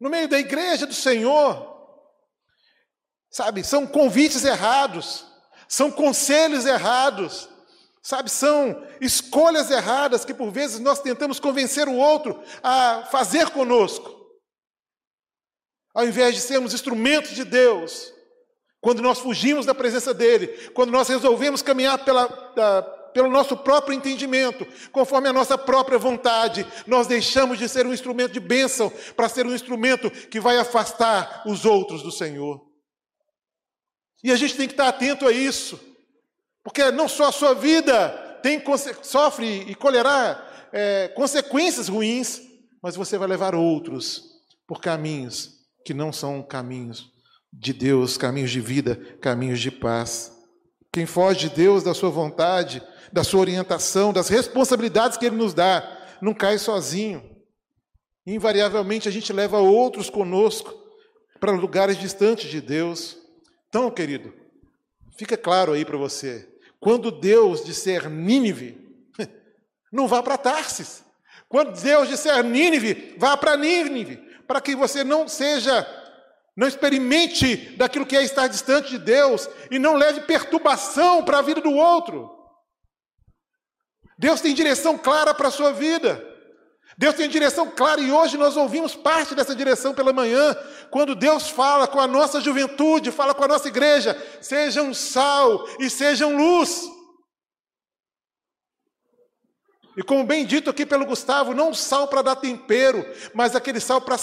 no 0.00 0.10
meio 0.10 0.28
da 0.28 0.38
igreja 0.38 0.86
do 0.86 0.94
Senhor. 0.94 1.76
Sabe, 3.30 3.62
são 3.62 3.86
convites 3.86 4.44
errados, 4.44 5.24
são 5.68 5.90
conselhos 5.90 6.66
errados, 6.66 7.48
sabe, 8.08 8.30
são 8.30 8.86
escolhas 9.02 9.70
erradas 9.70 10.24
que 10.24 10.32
por 10.32 10.50
vezes 10.50 10.80
nós 10.80 10.98
tentamos 10.98 11.38
convencer 11.38 11.86
o 11.86 11.94
outro 11.94 12.42
a 12.62 13.06
fazer 13.10 13.50
conosco. 13.50 14.10
Ao 15.94 16.06
invés 16.06 16.34
de 16.34 16.40
sermos 16.40 16.72
instrumentos 16.72 17.32
de 17.32 17.44
Deus, 17.44 18.10
quando 18.80 19.02
nós 19.02 19.18
fugimos 19.18 19.66
da 19.66 19.74
presença 19.74 20.14
dEle, 20.14 20.48
quando 20.70 20.90
nós 20.90 21.06
resolvemos 21.06 21.60
caminhar 21.60 22.02
pela, 22.02 22.26
da, 22.56 22.80
pelo 23.12 23.28
nosso 23.28 23.54
próprio 23.58 23.94
entendimento, 23.94 24.66
conforme 24.90 25.28
a 25.28 25.32
nossa 25.34 25.58
própria 25.58 25.98
vontade, 25.98 26.66
nós 26.86 27.06
deixamos 27.06 27.58
de 27.58 27.68
ser 27.68 27.86
um 27.86 27.92
instrumento 27.92 28.32
de 28.32 28.40
bênção 28.40 28.90
para 29.14 29.28
ser 29.28 29.44
um 29.44 29.54
instrumento 29.54 30.10
que 30.10 30.40
vai 30.40 30.56
afastar 30.56 31.42
os 31.44 31.66
outros 31.66 32.02
do 32.02 32.10
Senhor. 32.10 32.58
E 34.24 34.32
a 34.32 34.36
gente 34.36 34.56
tem 34.56 34.66
que 34.66 34.72
estar 34.72 34.88
atento 34.88 35.28
a 35.28 35.30
isso, 35.30 35.78
porque 36.68 36.90
não 36.90 37.08
só 37.08 37.28
a 37.28 37.32
sua 37.32 37.54
vida 37.54 38.10
tem, 38.42 38.62
sofre 39.00 39.64
e 39.70 39.74
colherá 39.74 40.68
é, 40.70 41.08
consequências 41.08 41.88
ruins, 41.88 42.42
mas 42.82 42.94
você 42.94 43.16
vai 43.16 43.26
levar 43.26 43.54
outros 43.54 44.22
por 44.66 44.78
caminhos 44.78 45.50
que 45.82 45.94
não 45.94 46.12
são 46.12 46.42
caminhos 46.42 47.10
de 47.50 47.72
Deus, 47.72 48.18
caminhos 48.18 48.50
de 48.50 48.60
vida, 48.60 48.96
caminhos 49.18 49.60
de 49.60 49.70
paz. 49.70 50.30
Quem 50.92 51.06
foge 51.06 51.48
de 51.48 51.56
Deus, 51.56 51.82
da 51.82 51.94
sua 51.94 52.10
vontade, 52.10 52.82
da 53.10 53.24
sua 53.24 53.40
orientação, 53.40 54.12
das 54.12 54.28
responsabilidades 54.28 55.16
que 55.16 55.24
Ele 55.24 55.36
nos 55.36 55.54
dá, 55.54 56.06
não 56.20 56.34
cai 56.34 56.58
sozinho. 56.58 57.34
Invariavelmente 58.26 59.08
a 59.08 59.10
gente 59.10 59.32
leva 59.32 59.56
outros 59.58 60.10
conosco 60.10 60.70
para 61.40 61.50
lugares 61.50 61.96
distantes 61.96 62.50
de 62.50 62.60
Deus. 62.60 63.16
Então, 63.70 63.90
querido, 63.90 64.34
fica 65.16 65.34
claro 65.34 65.72
aí 65.72 65.82
para 65.82 65.96
você: 65.96 66.46
quando 66.80 67.10
Deus 67.10 67.64
disser 67.64 68.08
Nínive, 68.08 68.78
não 69.92 70.06
vá 70.06 70.22
para 70.22 70.38
Tarsis. 70.38 71.04
Quando 71.48 71.80
Deus 71.80 72.08
disser 72.08 72.42
Nínive, 72.44 73.14
vá 73.18 73.36
para 73.36 73.56
Nínive, 73.56 74.16
para 74.46 74.60
que 74.60 74.76
você 74.76 75.02
não 75.02 75.26
seja 75.26 75.86
não 76.58 76.66
experimente 76.66 77.76
daquilo 77.76 78.04
que 78.04 78.16
é 78.16 78.24
estar 78.24 78.48
distante 78.48 78.90
de 78.90 78.98
Deus 78.98 79.48
e 79.70 79.78
não 79.78 79.94
leve 79.94 80.22
perturbação 80.22 81.24
para 81.24 81.38
a 81.38 81.42
vida 81.42 81.60
do 81.60 81.70
outro. 81.70 82.36
Deus 84.18 84.40
tem 84.40 84.52
direção 84.52 84.98
clara 84.98 85.32
para 85.32 85.46
a 85.46 85.52
sua 85.52 85.72
vida. 85.72 86.20
Deus 86.98 87.14
tem 87.14 87.28
direção 87.28 87.70
clara 87.70 88.00
e 88.00 88.10
hoje 88.10 88.36
nós 88.36 88.56
ouvimos 88.56 88.96
parte 88.96 89.32
dessa 89.32 89.54
direção 89.54 89.94
pela 89.94 90.12
manhã, 90.12 90.56
quando 90.90 91.14
Deus 91.14 91.48
fala 91.48 91.86
com 91.86 92.00
a 92.00 92.08
nossa 92.08 92.40
juventude, 92.40 93.12
fala 93.12 93.32
com 93.32 93.44
a 93.44 93.48
nossa 93.48 93.68
igreja: 93.68 94.20
sejam 94.40 94.92
sal 94.92 95.64
e 95.78 95.88
sejam 95.88 96.36
luz. 96.36 96.82
E 99.96 100.02
como 100.02 100.24
bem 100.24 100.44
dito 100.44 100.70
aqui 100.70 100.84
pelo 100.84 101.06
Gustavo, 101.06 101.54
não 101.54 101.72
sal 101.72 102.08
para 102.08 102.22
dar 102.22 102.36
tempero, 102.36 103.06
mas 103.32 103.54
aquele 103.54 103.78
sal 103.78 104.00
para 104.00 104.18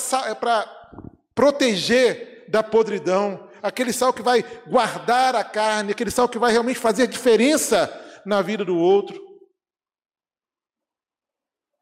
proteger 1.34 2.46
da 2.50 2.62
podridão, 2.62 3.50
aquele 3.64 3.94
sal 3.94 4.12
que 4.12 4.22
vai 4.22 4.44
guardar 4.68 5.34
a 5.34 5.46
carne, 5.46 5.94
aquele 5.94 6.12
sal 6.12 6.28
que 6.28 6.38
vai 6.38 6.52
realmente 6.52 6.80
fazer 6.80 7.08
diferença 7.08 7.90
na 8.26 8.42
vida 8.42 8.66
do 8.66 8.78
outro. 8.78 9.25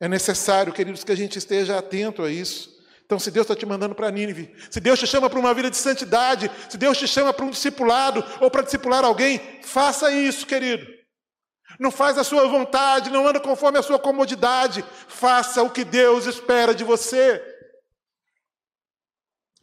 É 0.04 0.08
necessário, 0.10 0.74
queridos, 0.74 1.02
que 1.02 1.14
a 1.14 1.16
gente 1.16 1.38
esteja 1.38 1.80
atento 1.80 2.24
a 2.24 2.30
isso. 2.30 2.78
Então, 3.06 3.18
se 3.18 3.32
Deus 3.32 3.46
está 3.46 3.56
te 3.56 3.66
mandando 3.66 3.96
para 3.96 4.12
Nínive, 4.12 4.54
se 4.70 4.82
Deus 4.82 5.00
te 5.00 5.08
chama 5.08 5.30
para 5.30 5.40
uma 5.40 5.54
vida 5.54 5.70
de 5.70 5.78
santidade, 5.78 6.52
se 6.68 6.78
Deus 6.78 6.98
te 6.98 7.08
chama 7.08 7.32
para 7.32 7.46
um 7.46 7.50
discipulado 7.50 8.22
ou 8.42 8.52
para 8.52 8.64
discipular 8.64 9.06
alguém, 9.06 9.40
faça 9.64 10.12
isso, 10.12 10.46
querido. 10.46 10.86
Não 11.80 11.90
faz 11.90 12.18
a 12.18 12.24
sua 12.26 12.46
vontade, 12.50 13.10
não 13.10 13.26
anda 13.26 13.40
conforme 13.40 13.80
a 13.80 13.82
sua 13.82 13.98
comodidade, 13.98 14.84
faça 15.08 15.64
o 15.64 15.70
que 15.70 15.86
Deus 15.86 16.26
espera 16.26 16.76
de 16.76 16.84
você. 16.84 17.42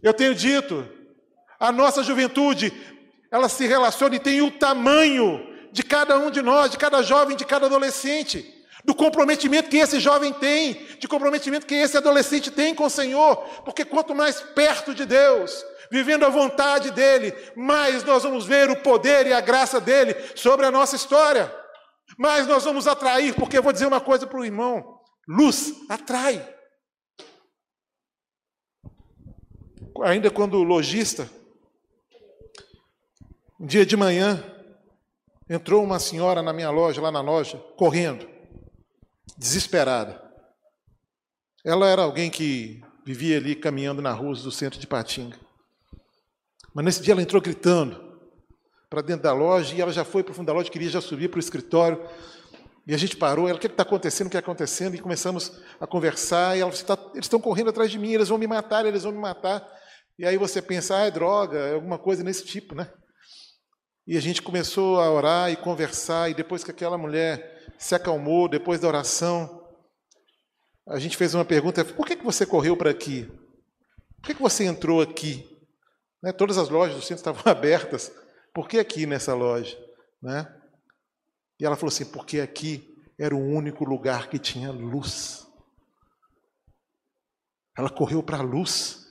Eu 0.03 0.15
tenho 0.15 0.35
dito, 0.35 0.89
a 1.59 1.71
nossa 1.71 2.03
juventude, 2.03 2.73
ela 3.31 3.51
se 3.51 3.67
relaciona 3.67 4.17
e 4.17 4.19
tem 4.19 4.41
o 4.41 4.51
tamanho 4.51 5.47
de 5.71 5.83
cada 5.83 6.19
um 6.19 6.31
de 6.31 6.41
nós, 6.41 6.71
de 6.71 6.79
cada 6.79 7.03
jovem, 7.03 7.37
de 7.37 7.45
cada 7.45 7.67
adolescente, 7.67 8.60
do 8.85 8.95
comprometimento 8.95 9.69
que 9.69 9.77
esse 9.77 10.01
jovem 10.01 10.33
tem, 10.33 10.75
de 10.99 11.09
comprometimento 11.09 11.67
que 11.67 11.75
esse 11.75 11.97
adolescente 11.97 12.51
tem 12.51 12.75
com 12.75 12.85
o 12.85 12.91
Senhor, 12.91 13.37
porque 13.65 13.85
quanto 13.85 14.15
mais 14.15 14.41
perto 14.41 14.95
de 14.95 15.05
Deus, 15.05 15.65
vivendo 15.91 16.25
a 16.25 16.29
vontade 16.29 16.91
dEle, 16.91 17.35
mais 17.57 18.05
nós 18.05 18.23
vamos 18.23 18.47
ver 18.47 18.71
o 18.71 18.77
poder 18.77 19.27
e 19.27 19.33
a 19.33 19.41
graça 19.41 19.81
dEle 19.81 20.15
sobre 20.35 20.67
a 20.67 20.71
nossa 20.71 20.97
história, 20.97 21.55
mais 22.19 22.47
nós 22.47 22.65
vamos 22.65 22.87
atrair, 22.87 23.35
porque 23.35 23.59
eu 23.59 23.63
vou 23.63 23.73
dizer 23.73 23.87
uma 23.87 24.01
coisa 24.01 24.27
para 24.27 24.39
o 24.39 24.45
irmão: 24.45 25.01
luz 25.29 25.75
atrai. 25.89 26.61
ainda 30.03 30.31
quando 30.31 30.63
lojista, 30.63 31.31
um 33.59 33.67
dia 33.67 33.85
de 33.85 33.97
manhã, 33.97 34.43
entrou 35.49 35.83
uma 35.83 35.99
senhora 35.99 36.43
na 36.43 36.53
minha 36.53 36.71
loja, 36.71 37.03
lá 37.03 37.11
na 37.11 37.21
loja, 37.21 37.59
correndo, 37.77 38.29
desesperada. 39.37 40.23
Ela 41.65 41.89
era 41.89 42.03
alguém 42.03 42.31
que 42.31 42.83
vivia 43.05 43.37
ali 43.37 43.55
caminhando 43.55 44.01
na 44.01 44.13
rua 44.13 44.35
do 44.35 44.51
centro 44.51 44.79
de 44.79 44.87
Patinga. 44.87 45.39
Mas 46.75 46.85
nesse 46.85 47.03
dia 47.03 47.13
ela 47.13 47.23
entrou 47.23 47.43
gritando 47.43 48.19
para 48.89 49.03
dentro 49.03 49.23
da 49.23 49.33
loja 49.33 49.75
e 49.75 49.81
ela 49.81 49.93
já 49.93 50.05
foi 50.05 50.23
para 50.23 50.33
o 50.33 50.35
fundo 50.35 50.47
da 50.47 50.53
loja, 50.53 50.71
queria 50.71 50.89
já 50.89 51.01
subir 51.01 51.29
para 51.29 51.39
o 51.39 51.41
escritório. 51.41 52.03
E 52.87 52.95
a 52.95 52.97
gente 52.97 53.17
parou, 53.17 53.49
ela, 53.49 53.57
o 53.57 53.61
que 53.61 53.67
está 53.67 53.83
acontecendo, 53.83 54.27
o 54.27 54.31
que 54.31 54.37
está 54.37 54.45
acontecendo? 54.45 54.95
E 54.95 54.99
começamos 54.99 55.61
a 55.79 55.87
conversar, 55.87 56.57
e 56.57 56.61
ela 56.61 56.71
disse, 56.71 56.85
tá, 56.85 56.99
eles 57.13 57.27
estão 57.27 57.41
correndo 57.41 57.71
atrás 57.71 57.91
de 57.91 57.99
mim, 57.99 58.13
eles 58.13 58.29
vão 58.29 58.39
me 58.39 58.47
matar, 58.47 58.85
eles 58.85 59.05
vão 59.05 59.13
me 59.13 59.19
matar. 59.19 59.65
E 60.19 60.27
aí 60.27 60.37
você 60.37 60.61
pensa, 60.61 60.97
ah, 60.97 61.07
é 61.07 61.11
droga, 61.11 61.59
é 61.59 61.75
alguma 61.75 61.99
coisa 61.99 62.25
nesse 62.25 62.45
tipo, 62.45 62.75
né? 62.75 62.91
E 64.07 64.17
a 64.17 64.21
gente 64.21 64.43
começou 64.43 65.01
a 65.01 65.11
orar 65.11 65.53
e 65.53 65.57
conversar, 65.57 66.31
e 66.31 66.35
depois 66.35 66.65
que 66.65 66.71
aquela 66.71 66.99
mulher 66.99 67.50
se 67.79 67.95
acalmou, 67.95 68.49
depois 68.49 68.81
da 68.81 68.89
oração, 68.89 69.61
a 70.87 70.99
gente 70.99 71.17
fez 71.17 71.35
uma 71.35 71.45
pergunta: 71.45 71.85
por 71.85 72.07
que, 72.07 72.17
que 72.17 72.25
você 72.25 72.45
correu 72.45 72.77
para 72.77 72.91
aqui? 72.91 73.27
Por 74.17 74.27
que, 74.27 74.35
que 74.35 74.43
você 74.43 74.65
entrou 74.65 75.01
aqui? 75.01 75.49
Né? 76.23 76.33
Todas 76.33 76.59
as 76.59 76.69
lojas 76.69 76.97
do 76.97 77.03
centro 77.03 77.21
estavam 77.33 77.43
abertas, 77.51 78.13
por 78.55 78.69
que 78.69 78.79
aqui 78.79 79.07
nessa 79.07 79.35
loja? 79.35 79.79
Né? 80.23 80.47
E 81.59 81.65
ela 81.65 81.77
falou 81.77 81.89
assim: 81.89 82.05
porque 82.07 82.41
aqui 82.41 82.97
era 83.19 83.35
o 83.35 83.39
único 83.39 83.85
lugar 83.85 84.29
que 84.29 84.39
tinha 84.39 84.71
luz. 84.71 85.47
Ela 87.77 87.91
correu 87.91 88.23
para 88.23 88.39
a 88.39 88.43
luz. 88.43 89.07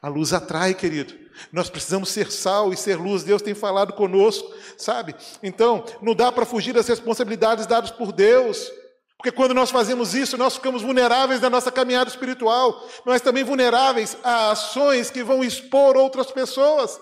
A 0.00 0.08
luz 0.08 0.32
atrai, 0.32 0.74
querido. 0.74 1.21
Nós 1.52 1.70
precisamos 1.70 2.08
ser 2.08 2.30
sal 2.30 2.72
e 2.72 2.76
ser 2.76 2.96
luz. 2.96 3.22
Deus 3.22 3.42
tem 3.42 3.54
falado 3.54 3.92
conosco, 3.92 4.52
sabe? 4.76 5.14
Então, 5.42 5.84
não 6.00 6.14
dá 6.14 6.30
para 6.30 6.46
fugir 6.46 6.72
das 6.72 6.88
responsabilidades 6.88 7.66
dadas 7.66 7.90
por 7.90 8.12
Deus. 8.12 8.70
Porque 9.16 9.30
quando 9.30 9.54
nós 9.54 9.70
fazemos 9.70 10.14
isso, 10.14 10.36
nós 10.36 10.56
ficamos 10.56 10.82
vulneráveis 10.82 11.40
na 11.40 11.48
nossa 11.48 11.70
caminhada 11.70 12.10
espiritual, 12.10 12.84
mas 13.04 13.22
também 13.22 13.44
vulneráveis 13.44 14.16
a 14.24 14.50
ações 14.50 15.10
que 15.10 15.22
vão 15.22 15.44
expor 15.44 15.96
outras 15.96 16.32
pessoas, 16.32 17.00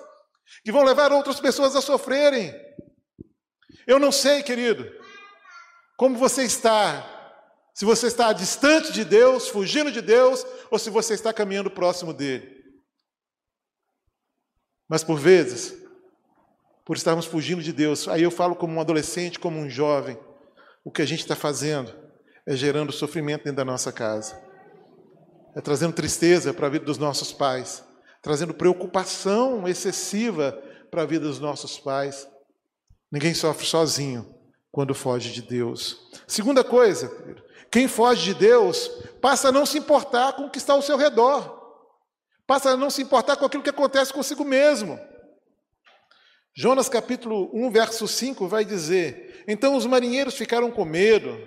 que 0.62 0.70
vão 0.70 0.84
levar 0.84 1.12
outras 1.12 1.40
pessoas 1.40 1.74
a 1.74 1.80
sofrerem. 1.80 2.54
Eu 3.86 3.98
não 3.98 4.12
sei, 4.12 4.42
querido, 4.42 4.86
como 5.96 6.18
você 6.18 6.42
está. 6.42 7.06
Se 7.72 7.86
você 7.86 8.08
está 8.08 8.34
distante 8.34 8.92
de 8.92 9.02
Deus, 9.02 9.48
fugindo 9.48 9.90
de 9.90 10.02
Deus, 10.02 10.44
ou 10.70 10.78
se 10.78 10.90
você 10.90 11.14
está 11.14 11.32
caminhando 11.32 11.70
próximo 11.70 12.12
dele. 12.12 12.59
Mas 14.90 15.04
por 15.04 15.16
vezes, 15.16 15.72
por 16.84 16.96
estarmos 16.96 17.24
fugindo 17.24 17.62
de 17.62 17.72
Deus, 17.72 18.08
aí 18.08 18.24
eu 18.24 18.30
falo 18.30 18.56
como 18.56 18.74
um 18.74 18.80
adolescente, 18.80 19.38
como 19.38 19.56
um 19.56 19.70
jovem, 19.70 20.18
o 20.84 20.90
que 20.90 21.00
a 21.00 21.06
gente 21.06 21.20
está 21.20 21.36
fazendo 21.36 21.94
é 22.44 22.56
gerando 22.56 22.90
sofrimento 22.90 23.44
dentro 23.44 23.58
da 23.58 23.64
nossa 23.64 23.92
casa, 23.92 24.36
é 25.54 25.60
trazendo 25.60 25.92
tristeza 25.92 26.52
para 26.52 26.66
a 26.66 26.70
vida 26.70 26.84
dos 26.84 26.98
nossos 26.98 27.32
pais, 27.32 27.84
trazendo 28.20 28.52
preocupação 28.52 29.68
excessiva 29.68 30.60
para 30.90 31.02
a 31.02 31.06
vida 31.06 31.24
dos 31.24 31.38
nossos 31.38 31.78
pais. 31.78 32.26
Ninguém 33.12 33.32
sofre 33.32 33.66
sozinho 33.66 34.34
quando 34.72 34.92
foge 34.92 35.30
de 35.30 35.42
Deus. 35.42 36.10
Segunda 36.26 36.64
coisa, 36.64 37.08
quem 37.70 37.86
foge 37.86 38.34
de 38.34 38.40
Deus 38.40 38.88
passa 39.20 39.50
a 39.50 39.52
não 39.52 39.64
se 39.64 39.78
importar 39.78 40.32
com 40.32 40.46
o 40.46 40.50
que 40.50 40.58
está 40.58 40.72
ao 40.72 40.82
seu 40.82 40.96
redor, 40.96 41.59
passa 42.50 42.70
a 42.70 42.76
não 42.76 42.90
se 42.90 43.00
importar 43.00 43.36
com 43.36 43.46
aquilo 43.46 43.62
que 43.62 43.70
acontece 43.70 44.12
consigo 44.12 44.44
mesmo. 44.44 44.98
Jonas 46.52 46.88
capítulo 46.88 47.48
1, 47.54 47.70
verso 47.70 48.08
5 48.08 48.48
vai 48.48 48.64
dizer: 48.64 49.44
Então 49.46 49.76
os 49.76 49.86
marinheiros 49.86 50.34
ficaram 50.34 50.68
com 50.68 50.84
medo 50.84 51.38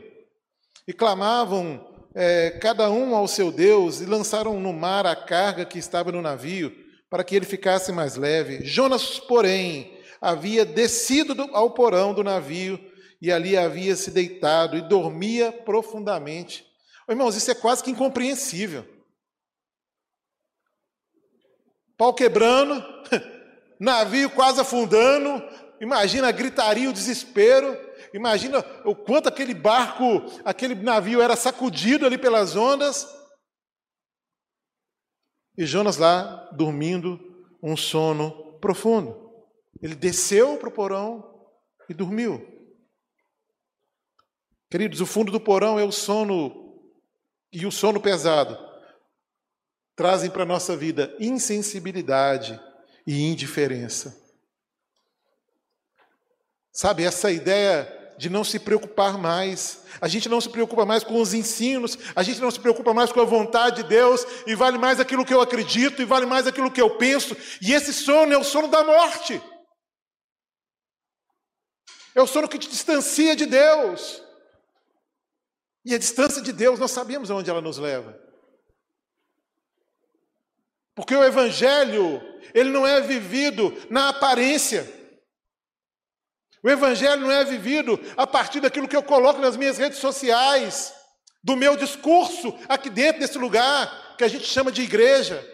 e 0.87 0.93
clamavam 0.93 1.85
é, 2.15 2.51
cada 2.51 2.89
um 2.89 3.13
ao 3.13 3.27
seu 3.27 3.51
Deus 3.51 3.99
e 3.99 4.05
lançaram 4.05 4.57
no 4.61 4.71
mar 4.71 5.05
a 5.05 5.13
carga 5.13 5.65
que 5.65 5.77
estava 5.77 6.09
no 6.09 6.21
navio 6.21 6.73
para 7.09 7.21
que 7.21 7.35
ele 7.35 7.45
ficasse 7.45 7.91
mais 7.91 8.15
leve. 8.15 8.63
Jonas, 8.63 9.19
porém, 9.19 9.99
havia 10.21 10.63
descido 10.63 11.49
ao 11.51 11.71
porão 11.71 12.13
do 12.13 12.23
navio 12.23 12.79
e 13.21 13.29
ali 13.29 13.57
havia 13.57 13.97
se 13.97 14.09
deitado 14.09 14.77
e 14.77 14.81
dormia 14.81 15.51
profundamente. 15.51 16.65
Irmãos, 17.09 17.35
isso 17.35 17.51
é 17.51 17.55
quase 17.55 17.83
que 17.83 17.91
incompreensível. 17.91 18.92
Pau 21.97 22.13
quebrando, 22.13 22.83
navio 23.79 24.29
quase 24.29 24.59
afundando, 24.59 25.43
imagina 25.79 26.27
a 26.27 26.31
gritaria, 26.31 26.89
o 26.89 26.93
desespero, 26.93 27.77
imagina 28.13 28.59
o 28.83 28.95
quanto 28.95 29.29
aquele 29.29 29.53
barco, 29.53 30.23
aquele 30.43 30.75
navio 30.75 31.21
era 31.21 31.35
sacudido 31.35 32.05
ali 32.05 32.17
pelas 32.17 32.55
ondas. 32.55 33.07
E 35.55 35.65
Jonas 35.65 35.97
lá 35.97 36.49
dormindo 36.53 37.19
um 37.61 37.77
sono 37.77 38.57
profundo. 38.59 39.31
Ele 39.81 39.93
desceu 39.93 40.57
para 40.57 40.69
o 40.69 40.71
porão 40.71 41.47
e 41.87 41.93
dormiu. 41.93 42.49
Queridos, 44.71 44.99
o 44.99 45.05
fundo 45.05 45.31
do 45.31 45.39
porão 45.39 45.79
é 45.79 45.83
o 45.83 45.91
sono 45.91 46.81
e 47.51 47.67
o 47.67 47.71
sono 47.71 48.01
pesado 48.01 48.72
trazem 49.95 50.29
para 50.29 50.43
a 50.43 50.45
nossa 50.45 50.75
vida 50.75 51.15
insensibilidade 51.19 52.59
e 53.05 53.23
indiferença. 53.23 54.21
Sabe, 56.71 57.03
essa 57.03 57.31
ideia 57.31 58.01
de 58.17 58.29
não 58.29 58.43
se 58.43 58.59
preocupar 58.59 59.17
mais. 59.17 59.83
A 59.99 60.07
gente 60.07 60.29
não 60.29 60.39
se 60.39 60.49
preocupa 60.49 60.85
mais 60.85 61.03
com 61.03 61.21
os 61.21 61.33
ensinos, 61.33 61.97
a 62.15 62.23
gente 62.23 62.39
não 62.39 62.49
se 62.49 62.59
preocupa 62.59 62.93
mais 62.93 63.11
com 63.11 63.21
a 63.21 63.25
vontade 63.25 63.83
de 63.83 63.89
Deus, 63.89 64.25
e 64.47 64.55
vale 64.55 64.77
mais 64.77 64.99
aquilo 64.99 65.25
que 65.25 65.33
eu 65.33 65.41
acredito, 65.41 66.01
e 66.01 66.05
vale 66.05 66.25
mais 66.25 66.47
aquilo 66.47 66.71
que 66.71 66.81
eu 66.81 66.97
penso, 66.97 67.35
e 67.61 67.73
esse 67.73 67.93
sono 67.93 68.33
é 68.33 68.37
o 68.37 68.43
sono 68.43 68.67
da 68.67 68.83
morte. 68.83 69.41
É 72.15 72.21
o 72.21 72.27
sono 72.27 72.47
que 72.47 72.59
te 72.59 72.69
distancia 72.69 73.35
de 73.35 73.45
Deus. 73.45 74.21
E 75.85 75.93
a 75.93 75.97
distância 75.97 76.41
de 76.41 76.53
Deus, 76.53 76.79
nós 76.79 76.91
sabemos 76.91 77.29
aonde 77.29 77.49
ela 77.49 77.61
nos 77.61 77.77
leva. 77.77 78.17
Porque 80.95 81.15
o 81.15 81.23
evangelho, 81.23 82.21
ele 82.53 82.69
não 82.69 82.85
é 82.85 83.01
vivido 83.01 83.75
na 83.89 84.09
aparência. 84.09 84.91
O 86.63 86.69
evangelho 86.69 87.21
não 87.21 87.31
é 87.31 87.43
vivido 87.43 87.99
a 88.15 88.25
partir 88.25 88.59
daquilo 88.59 88.87
que 88.87 88.95
eu 88.95 89.03
coloco 89.03 89.39
nas 89.41 89.57
minhas 89.57 89.77
redes 89.77 89.99
sociais, 89.99 90.93
do 91.43 91.55
meu 91.55 91.75
discurso 91.75 92.57
aqui 92.69 92.89
dentro 92.89 93.19
desse 93.19 93.37
lugar 93.37 94.15
que 94.17 94.23
a 94.23 94.27
gente 94.27 94.45
chama 94.45 94.71
de 94.71 94.81
igreja. 94.81 95.45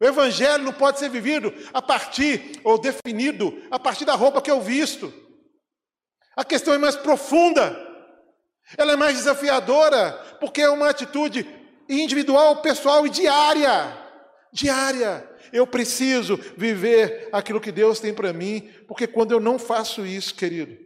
O 0.00 0.04
evangelho 0.04 0.64
não 0.64 0.72
pode 0.72 0.98
ser 0.98 1.10
vivido 1.10 1.52
a 1.74 1.82
partir 1.82 2.60
ou 2.62 2.78
definido 2.78 3.62
a 3.70 3.78
partir 3.78 4.04
da 4.04 4.14
roupa 4.14 4.40
que 4.40 4.50
eu 4.50 4.60
visto. 4.60 5.12
A 6.36 6.44
questão 6.44 6.72
é 6.72 6.78
mais 6.78 6.96
profunda. 6.96 7.88
Ela 8.78 8.92
é 8.92 8.96
mais 8.96 9.16
desafiadora, 9.16 10.12
porque 10.38 10.62
é 10.62 10.70
uma 10.70 10.88
atitude 10.88 11.44
individual, 11.88 12.62
pessoal 12.62 13.04
e 13.04 13.10
diária. 13.10 14.09
Diária. 14.52 15.28
Eu 15.52 15.66
preciso 15.66 16.36
viver 16.56 17.28
aquilo 17.32 17.60
que 17.60 17.72
Deus 17.72 18.00
tem 18.00 18.14
para 18.14 18.32
mim, 18.32 18.70
porque 18.86 19.06
quando 19.06 19.32
eu 19.32 19.40
não 19.40 19.58
faço 19.58 20.06
isso, 20.06 20.34
querido, 20.34 20.76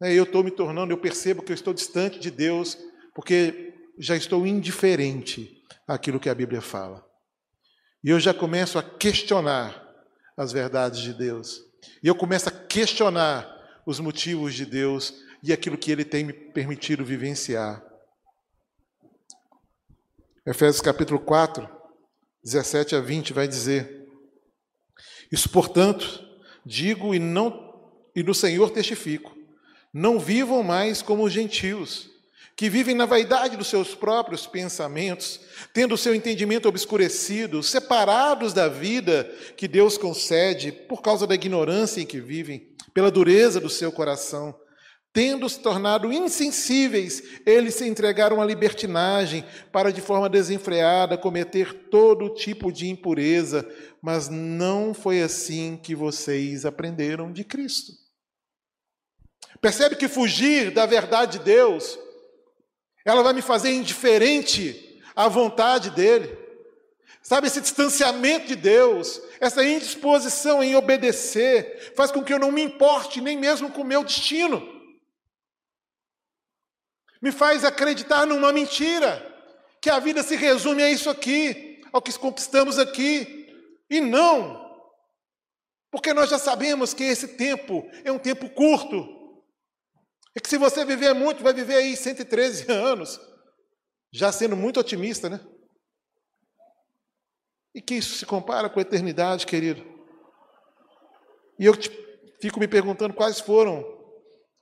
né, 0.00 0.12
eu 0.12 0.24
estou 0.24 0.44
me 0.44 0.50
tornando, 0.50 0.92
eu 0.92 0.98
percebo 0.98 1.42
que 1.42 1.52
eu 1.52 1.54
estou 1.54 1.74
distante 1.74 2.18
de 2.18 2.30
Deus, 2.30 2.78
porque 3.14 3.74
já 3.98 4.16
estou 4.16 4.46
indiferente 4.46 5.62
àquilo 5.86 6.20
que 6.20 6.28
a 6.28 6.34
Bíblia 6.34 6.60
fala. 6.60 7.04
E 8.04 8.10
eu 8.10 8.20
já 8.20 8.32
começo 8.32 8.78
a 8.78 8.82
questionar 8.82 9.82
as 10.36 10.52
verdades 10.52 11.00
de 11.00 11.14
Deus. 11.14 11.62
E 12.02 12.06
eu 12.06 12.14
começo 12.14 12.48
a 12.48 12.52
questionar 12.52 13.52
os 13.86 13.98
motivos 14.00 14.54
de 14.54 14.66
Deus 14.66 15.14
e 15.42 15.52
aquilo 15.52 15.78
que 15.78 15.90
Ele 15.90 16.04
tem 16.04 16.24
me 16.24 16.32
permitido 16.32 17.04
vivenciar. 17.04 17.82
Efésios 20.44 20.80
capítulo 20.80 21.18
4, 21.18 21.68
17 22.46 22.94
a 22.94 23.00
20 23.00 23.32
vai 23.32 23.48
dizer: 23.48 24.06
Isso, 25.32 25.48
portanto, 25.50 26.24
digo 26.64 27.12
e 27.12 27.18
não 27.18 27.74
e 28.14 28.22
no 28.22 28.32
Senhor 28.32 28.70
testifico: 28.70 29.36
não 29.92 30.20
vivam 30.20 30.62
mais 30.62 31.02
como 31.02 31.24
os 31.24 31.32
gentios, 31.32 32.08
que 32.54 32.70
vivem 32.70 32.94
na 32.94 33.04
vaidade 33.04 33.56
dos 33.56 33.66
seus 33.66 33.96
próprios 33.96 34.46
pensamentos, 34.46 35.40
tendo 35.74 35.96
o 35.96 35.98
seu 35.98 36.14
entendimento 36.14 36.68
obscurecido, 36.68 37.64
separados 37.64 38.52
da 38.52 38.68
vida 38.68 39.24
que 39.56 39.66
Deus 39.66 39.98
concede 39.98 40.70
por 40.70 41.02
causa 41.02 41.26
da 41.26 41.34
ignorância 41.34 42.00
em 42.00 42.06
que 42.06 42.20
vivem, 42.20 42.68
pela 42.94 43.10
dureza 43.10 43.58
do 43.58 43.68
seu 43.68 43.90
coração 43.90 44.54
Tendo 45.16 45.48
se 45.48 45.58
tornado 45.60 46.12
insensíveis, 46.12 47.22
eles 47.46 47.76
se 47.76 47.88
entregaram 47.88 48.38
à 48.38 48.44
libertinagem 48.44 49.46
para, 49.72 49.90
de 49.90 50.02
forma 50.02 50.28
desenfreada, 50.28 51.16
cometer 51.16 51.72
todo 51.88 52.34
tipo 52.34 52.70
de 52.70 52.90
impureza, 52.90 53.66
mas 54.02 54.28
não 54.28 54.92
foi 54.92 55.22
assim 55.22 55.80
que 55.82 55.94
vocês 55.94 56.66
aprenderam 56.66 57.32
de 57.32 57.44
Cristo. 57.44 57.92
Percebe 59.58 59.96
que 59.96 60.06
fugir 60.06 60.70
da 60.70 60.84
verdade 60.84 61.38
de 61.38 61.44
Deus, 61.46 61.98
ela 63.02 63.22
vai 63.22 63.32
me 63.32 63.40
fazer 63.40 63.72
indiferente 63.72 65.00
à 65.16 65.28
vontade 65.28 65.92
dEle. 65.92 66.36
Sabe, 67.22 67.46
esse 67.46 67.62
distanciamento 67.62 68.48
de 68.48 68.54
Deus, 68.54 69.18
essa 69.40 69.64
indisposição 69.64 70.62
em 70.62 70.76
obedecer, 70.76 71.94
faz 71.96 72.10
com 72.12 72.22
que 72.22 72.34
eu 72.34 72.38
não 72.38 72.52
me 72.52 72.60
importe 72.60 73.22
nem 73.22 73.38
mesmo 73.38 73.70
com 73.70 73.80
o 73.80 73.86
meu 73.86 74.04
destino 74.04 74.75
me 77.26 77.32
faz 77.32 77.64
acreditar 77.64 78.24
numa 78.24 78.52
mentira, 78.52 79.20
que 79.82 79.90
a 79.90 79.98
vida 79.98 80.22
se 80.22 80.36
resume 80.36 80.80
a 80.80 80.88
isso 80.88 81.10
aqui, 81.10 81.82
ao 81.92 82.00
que 82.00 82.16
conquistamos 82.16 82.78
aqui, 82.78 83.52
e 83.90 84.00
não, 84.00 84.64
porque 85.90 86.14
nós 86.14 86.30
já 86.30 86.38
sabemos 86.38 86.94
que 86.94 87.02
esse 87.02 87.36
tempo 87.36 87.84
é 88.04 88.12
um 88.12 88.18
tempo 88.18 88.48
curto, 88.50 89.42
e 90.36 90.40
que 90.40 90.48
se 90.48 90.56
você 90.56 90.84
viver 90.84 91.14
muito, 91.14 91.42
vai 91.42 91.52
viver 91.52 91.74
aí 91.74 91.96
113 91.96 92.70
anos, 92.70 93.18
já 94.12 94.30
sendo 94.30 94.56
muito 94.56 94.78
otimista, 94.78 95.28
né? 95.28 95.40
E 97.74 97.82
que 97.82 97.96
isso 97.96 98.18
se 98.18 98.24
compara 98.24 98.70
com 98.70 98.78
a 98.78 98.82
eternidade, 98.82 99.46
querido. 99.46 99.84
E 101.58 101.66
eu 101.66 101.74
fico 102.40 102.60
me 102.60 102.68
perguntando 102.68 103.14
quais 103.14 103.40
foram 103.40 103.95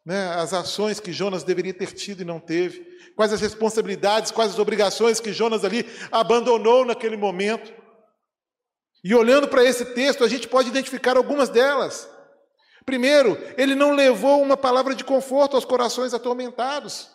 né, 0.04 0.34
as 0.34 0.52
ações 0.52 1.00
que 1.00 1.12
Jonas 1.12 1.42
deveria 1.42 1.72
ter 1.72 1.92
tido 1.92 2.20
e 2.20 2.24
não 2.24 2.38
teve, 2.38 2.86
quais 3.16 3.32
as 3.32 3.40
responsabilidades, 3.40 4.30
quais 4.30 4.52
as 4.52 4.58
obrigações 4.58 5.20
que 5.20 5.32
Jonas 5.32 5.64
ali 5.64 5.88
abandonou 6.12 6.84
naquele 6.84 7.16
momento. 7.16 7.72
E 9.02 9.14
olhando 9.14 9.48
para 9.48 9.64
esse 9.64 9.86
texto, 9.86 10.24
a 10.24 10.28
gente 10.28 10.48
pode 10.48 10.68
identificar 10.68 11.16
algumas 11.16 11.48
delas. 11.48 12.08
Primeiro, 12.84 13.38
ele 13.56 13.74
não 13.74 13.92
levou 13.92 14.42
uma 14.42 14.56
palavra 14.56 14.94
de 14.94 15.04
conforto 15.04 15.56
aos 15.56 15.64
corações 15.64 16.12
atormentados. 16.12 17.08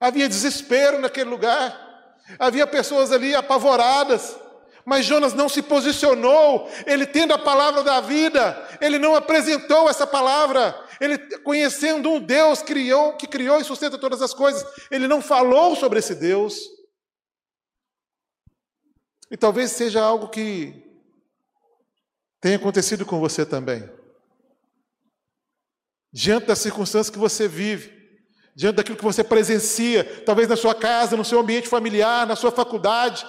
Havia 0.00 0.28
desespero 0.28 0.98
naquele 0.98 1.28
lugar, 1.30 2.16
havia 2.38 2.66
pessoas 2.66 3.12
ali 3.12 3.34
apavoradas, 3.34 4.36
Mas 4.84 5.04
Jonas 5.04 5.34
não 5.34 5.48
se 5.48 5.62
posicionou, 5.62 6.68
ele 6.86 7.06
tendo 7.06 7.34
a 7.34 7.38
palavra 7.38 7.82
da 7.82 8.00
vida, 8.00 8.60
ele 8.80 8.98
não 8.98 9.14
apresentou 9.14 9.88
essa 9.88 10.06
palavra, 10.06 10.74
ele 11.00 11.18
conhecendo 11.38 12.10
um 12.10 12.20
Deus 12.20 12.62
criou, 12.62 13.16
que 13.16 13.26
criou 13.26 13.58
e 13.58 13.64
sustenta 13.64 13.96
todas 13.96 14.20
as 14.20 14.34
coisas, 14.34 14.64
ele 14.90 15.08
não 15.08 15.22
falou 15.22 15.74
sobre 15.74 15.98
esse 15.98 16.14
Deus. 16.14 16.60
E 19.30 19.36
talvez 19.36 19.70
seja 19.70 20.02
algo 20.02 20.28
que 20.28 20.84
tenha 22.40 22.56
acontecido 22.56 23.06
com 23.06 23.18
você 23.18 23.46
também. 23.46 23.88
Diante 26.12 26.46
das 26.46 26.58
circunstâncias 26.58 27.10
que 27.10 27.18
você 27.18 27.48
vive, 27.48 27.98
diante 28.54 28.76
daquilo 28.76 28.96
que 28.96 29.04
você 29.04 29.22
presencia, 29.22 30.22
talvez 30.26 30.48
na 30.48 30.56
sua 30.56 30.74
casa, 30.74 31.16
no 31.16 31.24
seu 31.24 31.40
ambiente 31.40 31.68
familiar, 31.68 32.26
na 32.26 32.36
sua 32.36 32.50
faculdade, 32.50 33.24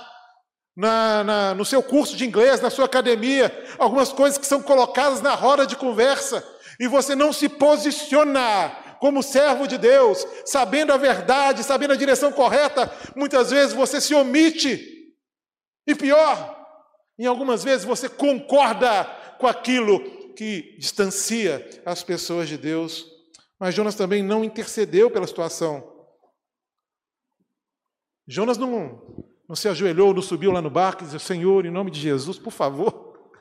na, 0.76 1.24
na, 1.24 1.54
no 1.54 1.64
seu 1.64 1.84
curso 1.84 2.16
de 2.18 2.26
inglês, 2.26 2.60
na 2.60 2.70
sua 2.70 2.86
academia, 2.86 3.52
algumas 3.78 4.12
coisas 4.12 4.38
que 4.38 4.46
são 4.46 4.62
colocadas 4.62 5.22
na 5.22 5.36
roda 5.36 5.68
de 5.68 5.76
conversa, 5.76 6.44
e 6.82 6.88
você 6.88 7.16
não 7.16 7.32
se 7.32 7.48
posicionar 7.48 8.98
como 9.00 9.22
servo 9.22 9.68
de 9.68 9.78
Deus, 9.78 10.26
sabendo 10.44 10.92
a 10.92 10.98
verdade, 10.98 11.64
sabendo 11.64 11.94
a 11.94 11.96
direção 11.96 12.32
correta, 12.32 12.92
muitas 13.16 13.52
vezes 13.52 13.72
você 13.72 14.02
se 14.02 14.16
omite. 14.16 15.14
E 15.86 15.94
pior, 15.94 16.58
em 17.20 17.28
algumas 17.28 17.64
vezes 17.64 17.86
você 17.86 18.10
concorda 18.10 19.06
com 19.38 19.46
aquilo 19.46 20.34
que 20.34 20.76
distancia 20.80 21.70
as 21.86 22.02
pessoas 22.02 22.50
de 22.50 22.58
Deus. 22.58 23.06
Mas 23.60 23.76
Jonas 23.76 23.94
também 23.94 24.24
não 24.24 24.44
intercedeu 24.44 25.12
pela 25.12 25.28
situação. 25.28 25.88
Jonas 28.28 28.58
não, 28.58 29.24
não 29.48 29.56
se 29.56 29.68
ajoelhou, 29.70 30.16
não 30.16 30.22
subiu 30.24 30.52
lá 30.52 30.64
no 30.64 30.70
barco 30.72 31.04
e 31.04 31.06
disse: 31.06 31.20
Senhor, 31.20 31.64
em 31.64 31.72
nome 31.72 31.92
de 31.92 32.00
Jesus, 32.00 32.40
por 32.40 32.52
favor, 32.52 33.32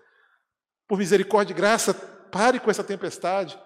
por 0.87 0.99
misericórdia 0.99 1.55
e 1.55 1.57
graça, 1.57 2.10
pare 2.31 2.61
com 2.61 2.71
essa 2.71 2.85
tempestade. 2.85 3.59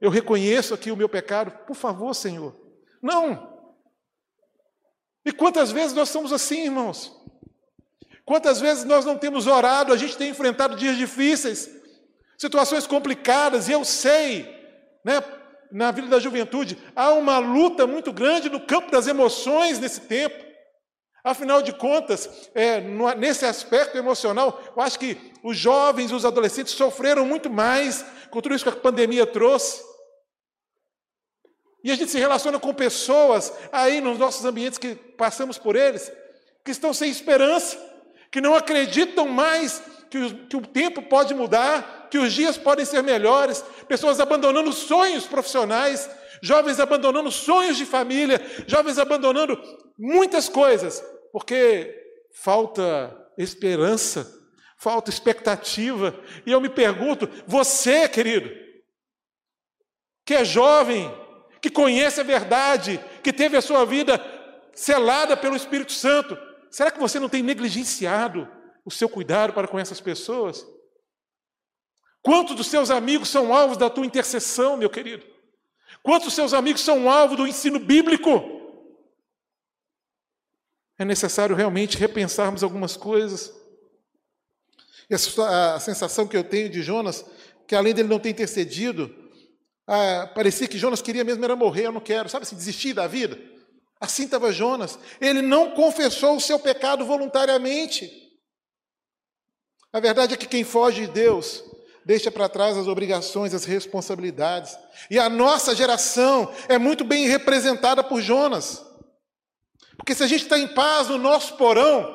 Eu 0.00 0.10
reconheço 0.10 0.74
aqui 0.74 0.90
o 0.90 0.96
meu 0.96 1.08
pecado, 1.08 1.50
por 1.66 1.74
favor, 1.74 2.14
Senhor. 2.14 2.54
Não. 3.02 3.56
E 5.24 5.32
quantas 5.32 5.72
vezes 5.72 5.92
nós 5.92 6.08
somos 6.08 6.32
assim, 6.32 6.64
irmãos? 6.64 7.12
Quantas 8.24 8.60
vezes 8.60 8.84
nós 8.84 9.04
não 9.04 9.16
temos 9.16 9.46
orado, 9.46 9.92
a 9.92 9.96
gente 9.96 10.16
tem 10.16 10.30
enfrentado 10.30 10.76
dias 10.76 10.96
difíceis, 10.96 11.70
situações 12.36 12.86
complicadas, 12.86 13.68
e 13.68 13.72
eu 13.72 13.84
sei, 13.84 14.42
né, 15.04 15.22
na 15.70 15.90
vida 15.90 16.08
da 16.08 16.18
juventude, 16.18 16.78
há 16.94 17.12
uma 17.12 17.38
luta 17.38 17.86
muito 17.86 18.12
grande 18.12 18.48
no 18.48 18.60
campo 18.60 18.90
das 18.90 19.06
emoções 19.06 19.78
nesse 19.78 20.02
tempo. 20.02 20.45
Afinal 21.26 21.60
de 21.60 21.72
contas, 21.72 22.48
é, 22.54 22.80
nesse 23.16 23.44
aspecto 23.44 23.98
emocional, 23.98 24.62
eu 24.76 24.80
acho 24.80 24.96
que 24.96 25.18
os 25.42 25.58
jovens, 25.58 26.12
os 26.12 26.24
adolescentes 26.24 26.72
sofreram 26.72 27.26
muito 27.26 27.50
mais 27.50 28.04
com 28.30 28.40
tudo 28.40 28.54
isso 28.54 28.62
que 28.62 28.70
a 28.70 28.80
pandemia 28.80 29.26
trouxe. 29.26 29.82
E 31.82 31.90
a 31.90 31.96
gente 31.96 32.12
se 32.12 32.18
relaciona 32.20 32.60
com 32.60 32.72
pessoas 32.72 33.52
aí 33.72 34.00
nos 34.00 34.20
nossos 34.20 34.44
ambientes 34.44 34.78
que 34.78 34.94
passamos 34.94 35.58
por 35.58 35.74
eles, 35.74 36.12
que 36.64 36.70
estão 36.70 36.94
sem 36.94 37.10
esperança, 37.10 37.76
que 38.30 38.40
não 38.40 38.54
acreditam 38.54 39.26
mais 39.26 39.82
que 40.08 40.18
o, 40.18 40.46
que 40.46 40.56
o 40.56 40.64
tempo 40.64 41.02
pode 41.02 41.34
mudar, 41.34 42.06
que 42.08 42.18
os 42.18 42.32
dias 42.32 42.56
podem 42.56 42.84
ser 42.84 43.02
melhores, 43.02 43.64
pessoas 43.88 44.20
abandonando 44.20 44.72
sonhos 44.72 45.26
profissionais, 45.26 46.08
jovens 46.40 46.78
abandonando 46.78 47.32
sonhos 47.32 47.76
de 47.76 47.84
família, 47.84 48.40
jovens 48.68 48.96
abandonando 48.96 49.60
muitas 49.98 50.48
coisas, 50.48 51.02
porque 51.36 51.94
falta 52.32 53.14
esperança, 53.36 54.26
falta 54.78 55.10
expectativa. 55.10 56.18
E 56.46 56.50
eu 56.50 56.62
me 56.62 56.70
pergunto, 56.70 57.28
você, 57.46 58.08
querido, 58.08 58.50
que 60.24 60.32
é 60.32 60.46
jovem, 60.46 61.14
que 61.60 61.68
conhece 61.68 62.22
a 62.22 62.24
verdade, 62.24 62.98
que 63.22 63.34
teve 63.34 63.54
a 63.54 63.60
sua 63.60 63.84
vida 63.84 64.18
selada 64.72 65.36
pelo 65.36 65.54
Espírito 65.54 65.92
Santo, 65.92 66.38
será 66.70 66.90
que 66.90 66.98
você 66.98 67.20
não 67.20 67.28
tem 67.28 67.42
negligenciado 67.42 68.50
o 68.82 68.90
seu 68.90 69.06
cuidado 69.06 69.52
para 69.52 69.68
com 69.68 69.78
essas 69.78 70.00
pessoas? 70.00 70.66
Quantos 72.22 72.56
dos 72.56 72.68
seus 72.68 72.90
amigos 72.90 73.28
são 73.28 73.52
alvos 73.52 73.76
da 73.76 73.90
tua 73.90 74.06
intercessão, 74.06 74.78
meu 74.78 74.88
querido? 74.88 75.26
Quantos 76.02 76.28
dos 76.28 76.34
seus 76.34 76.54
amigos 76.54 76.80
são 76.80 77.10
alvo 77.10 77.36
do 77.36 77.46
ensino 77.46 77.78
bíblico? 77.78 78.55
É 80.98 81.04
necessário 81.04 81.54
realmente 81.54 81.96
repensarmos 81.96 82.62
algumas 82.62 82.96
coisas. 82.96 83.52
E 85.08 85.14
a, 85.14 85.78
sensação 85.78 86.26
que 86.26 86.36
eu 86.36 86.42
tenho 86.42 86.68
de 86.68 86.82
Jonas, 86.82 87.24
que 87.66 87.74
além 87.74 87.94
dele 87.94 88.08
não 88.08 88.18
ter 88.18 88.30
intercedido, 88.30 89.14
ah, 89.86 90.30
parecia 90.34 90.66
que 90.66 90.78
Jonas 90.78 91.00
queria 91.00 91.22
mesmo 91.22 91.44
era 91.44 91.54
morrer, 91.54 91.86
eu 91.86 91.92
não 91.92 92.00
quero, 92.00 92.28
sabe 92.28 92.44
assim, 92.44 92.56
desistir 92.56 92.92
da 92.92 93.06
vida. 93.06 93.38
Assim 94.00 94.24
estava 94.24 94.52
Jonas. 94.52 94.98
Ele 95.20 95.40
não 95.40 95.70
confessou 95.70 96.36
o 96.36 96.40
seu 96.40 96.58
pecado 96.58 97.04
voluntariamente. 97.04 98.10
A 99.92 100.00
verdade 100.00 100.34
é 100.34 100.36
que 100.36 100.46
quem 100.46 100.64
foge 100.64 101.06
de 101.06 101.12
Deus 101.12 101.62
deixa 102.04 102.30
para 102.30 102.48
trás 102.48 102.76
as 102.76 102.86
obrigações, 102.86 103.54
as 103.54 103.64
responsabilidades. 103.64 104.76
E 105.10 105.18
a 105.18 105.28
nossa 105.28 105.74
geração 105.74 106.52
é 106.68 106.78
muito 106.78 107.04
bem 107.04 107.26
representada 107.26 108.04
por 108.04 108.20
Jonas. 108.20 108.84
Porque 109.96 110.14
se 110.14 110.22
a 110.22 110.26
gente 110.26 110.42
está 110.42 110.58
em 110.58 110.68
paz 110.68 111.08
no 111.08 111.18
nosso 111.18 111.56
porão, 111.56 112.14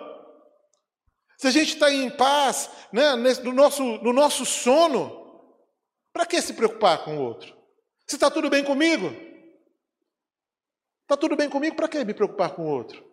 se 1.37 1.47
a 1.47 1.51
gente 1.51 1.73
está 1.73 1.91
em 1.91 2.09
paz 2.09 2.69
né, 2.93 3.15
no, 3.43 3.51
nosso, 3.51 3.83
no 3.83 4.13
nosso 4.13 4.45
sono, 4.45 5.19
para 6.13 6.25
que 6.25 6.41
se 6.41 6.53
preocupar 6.53 7.03
com 7.03 7.17
o 7.17 7.21
outro? 7.21 7.55
Se 8.07 8.15
está 8.15 8.29
tudo 8.29 8.49
bem 8.49 8.63
comigo? 8.63 9.07
Está 11.01 11.17
tudo 11.17 11.35
bem 11.35 11.49
comigo, 11.49 11.75
para 11.75 11.87
que 11.87 12.05
me 12.05 12.13
preocupar 12.13 12.51
com 12.51 12.63
o 12.63 12.67
outro? 12.67 13.03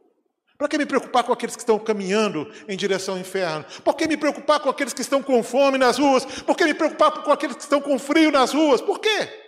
Para 0.58 0.68
que 0.68 0.76
me 0.76 0.86
preocupar 0.86 1.24
com 1.24 1.32
aqueles 1.32 1.54
que 1.54 1.62
estão 1.62 1.78
caminhando 1.78 2.52
em 2.68 2.76
direção 2.76 3.14
ao 3.14 3.20
inferno? 3.20 3.64
Por 3.84 3.94
que 3.94 4.06
me 4.06 4.16
preocupar 4.16 4.60
com 4.60 4.68
aqueles 4.68 4.92
que 4.92 5.00
estão 5.00 5.22
com 5.22 5.42
fome 5.42 5.78
nas 5.78 5.98
ruas? 5.98 6.24
Por 6.42 6.56
que 6.56 6.64
me 6.64 6.74
preocupar 6.74 7.10
com 7.22 7.32
aqueles 7.32 7.56
que 7.56 7.62
estão 7.62 7.80
com 7.80 7.98
frio 7.98 8.30
nas 8.30 8.52
ruas? 8.52 8.80
Por 8.80 8.98
quê? 8.98 9.47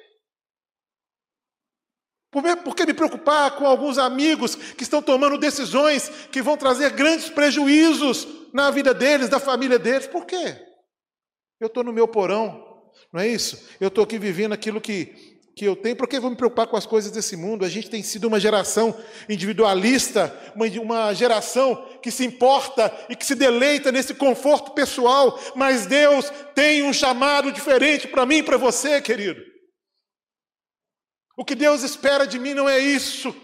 Por 2.30 2.76
que 2.76 2.86
me 2.86 2.94
preocupar 2.94 3.56
com 3.56 3.66
alguns 3.66 3.98
amigos 3.98 4.54
que 4.54 4.84
estão 4.84 5.02
tomando 5.02 5.36
decisões 5.36 6.08
que 6.30 6.40
vão 6.40 6.56
trazer 6.56 6.90
grandes 6.90 7.28
prejuízos 7.28 8.26
na 8.52 8.70
vida 8.70 8.94
deles, 8.94 9.28
da 9.28 9.40
família 9.40 9.78
deles? 9.78 10.06
Por 10.06 10.24
quê? 10.24 10.56
Eu 11.60 11.66
estou 11.66 11.82
no 11.82 11.92
meu 11.92 12.06
porão, 12.06 12.82
não 13.12 13.20
é 13.20 13.26
isso? 13.26 13.68
Eu 13.80 13.88
estou 13.88 14.04
aqui 14.04 14.18
vivendo 14.18 14.52
aquilo 14.52 14.80
que 14.80 15.30
que 15.60 15.64
eu 15.66 15.76
tenho, 15.76 15.94
por 15.94 16.08
que 16.08 16.18
vou 16.18 16.30
me 16.30 16.36
preocupar 16.36 16.66
com 16.66 16.76
as 16.76 16.86
coisas 16.86 17.10
desse 17.10 17.36
mundo? 17.36 17.66
A 17.66 17.68
gente 17.68 17.90
tem 17.90 18.02
sido 18.02 18.26
uma 18.26 18.40
geração 18.40 18.98
individualista, 19.28 20.34
uma, 20.54 20.66
uma 20.80 21.12
geração 21.12 21.86
que 22.00 22.10
se 22.10 22.24
importa 22.24 22.90
e 23.10 23.16
que 23.16 23.26
se 23.26 23.34
deleita 23.34 23.92
nesse 23.92 24.14
conforto 24.14 24.70
pessoal, 24.70 25.38
mas 25.54 25.84
Deus 25.84 26.32
tem 26.54 26.82
um 26.82 26.94
chamado 26.94 27.52
diferente 27.52 28.08
para 28.08 28.24
mim 28.24 28.36
e 28.36 28.42
para 28.42 28.56
você, 28.56 29.02
querido. 29.02 29.49
O 31.40 31.44
que 31.44 31.54
Deus 31.54 31.82
espera 31.82 32.26
de 32.26 32.38
mim 32.38 32.52
não 32.52 32.68
é 32.68 32.78
isso. 32.78 33.34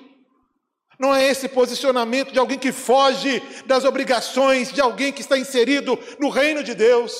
Não 1.00 1.14
é 1.14 1.26
esse 1.26 1.48
posicionamento 1.48 2.30
de 2.30 2.38
alguém 2.38 2.58
que 2.58 2.70
foge 2.70 3.40
das 3.64 3.84
obrigações, 3.86 4.70
de 4.70 4.82
alguém 4.82 5.10
que 5.10 5.22
está 5.22 5.38
inserido 5.38 5.98
no 6.20 6.28
reino 6.28 6.62
de 6.62 6.74
Deus 6.74 7.16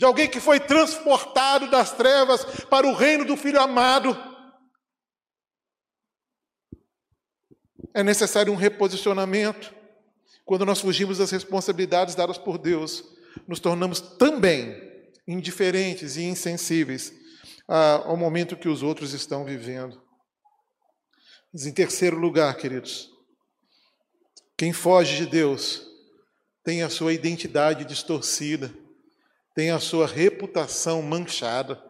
de 0.00 0.06
alguém 0.06 0.26
que 0.26 0.40
foi 0.40 0.58
transportado 0.58 1.70
das 1.70 1.92
trevas 1.92 2.42
para 2.70 2.86
o 2.86 2.94
reino 2.94 3.22
do 3.22 3.36
Filho 3.36 3.60
amado. 3.60 4.16
É 7.92 8.02
necessário 8.02 8.50
um 8.50 8.56
reposicionamento. 8.56 9.74
Quando 10.42 10.64
nós 10.64 10.80
fugimos 10.80 11.18
das 11.18 11.30
responsabilidades 11.30 12.14
dadas 12.14 12.38
por 12.38 12.56
Deus, 12.56 13.04
nos 13.46 13.60
tornamos 13.60 14.00
também 14.00 14.74
indiferentes 15.28 16.16
e 16.16 16.22
insensíveis 16.22 17.19
ao 17.72 18.16
momento 18.16 18.56
que 18.56 18.68
os 18.68 18.82
outros 18.82 19.12
estão 19.12 19.44
vivendo. 19.44 20.02
Mas 21.52 21.66
em 21.66 21.72
terceiro 21.72 22.18
lugar, 22.18 22.56
queridos, 22.56 23.10
quem 24.56 24.72
foge 24.72 25.16
de 25.16 25.26
Deus 25.26 25.86
tem 26.64 26.82
a 26.82 26.90
sua 26.90 27.12
identidade 27.12 27.84
distorcida 27.84 28.74
tem 29.54 29.70
a 29.70 29.78
sua 29.78 30.06
reputação 30.06 31.02
manchada. 31.02 31.82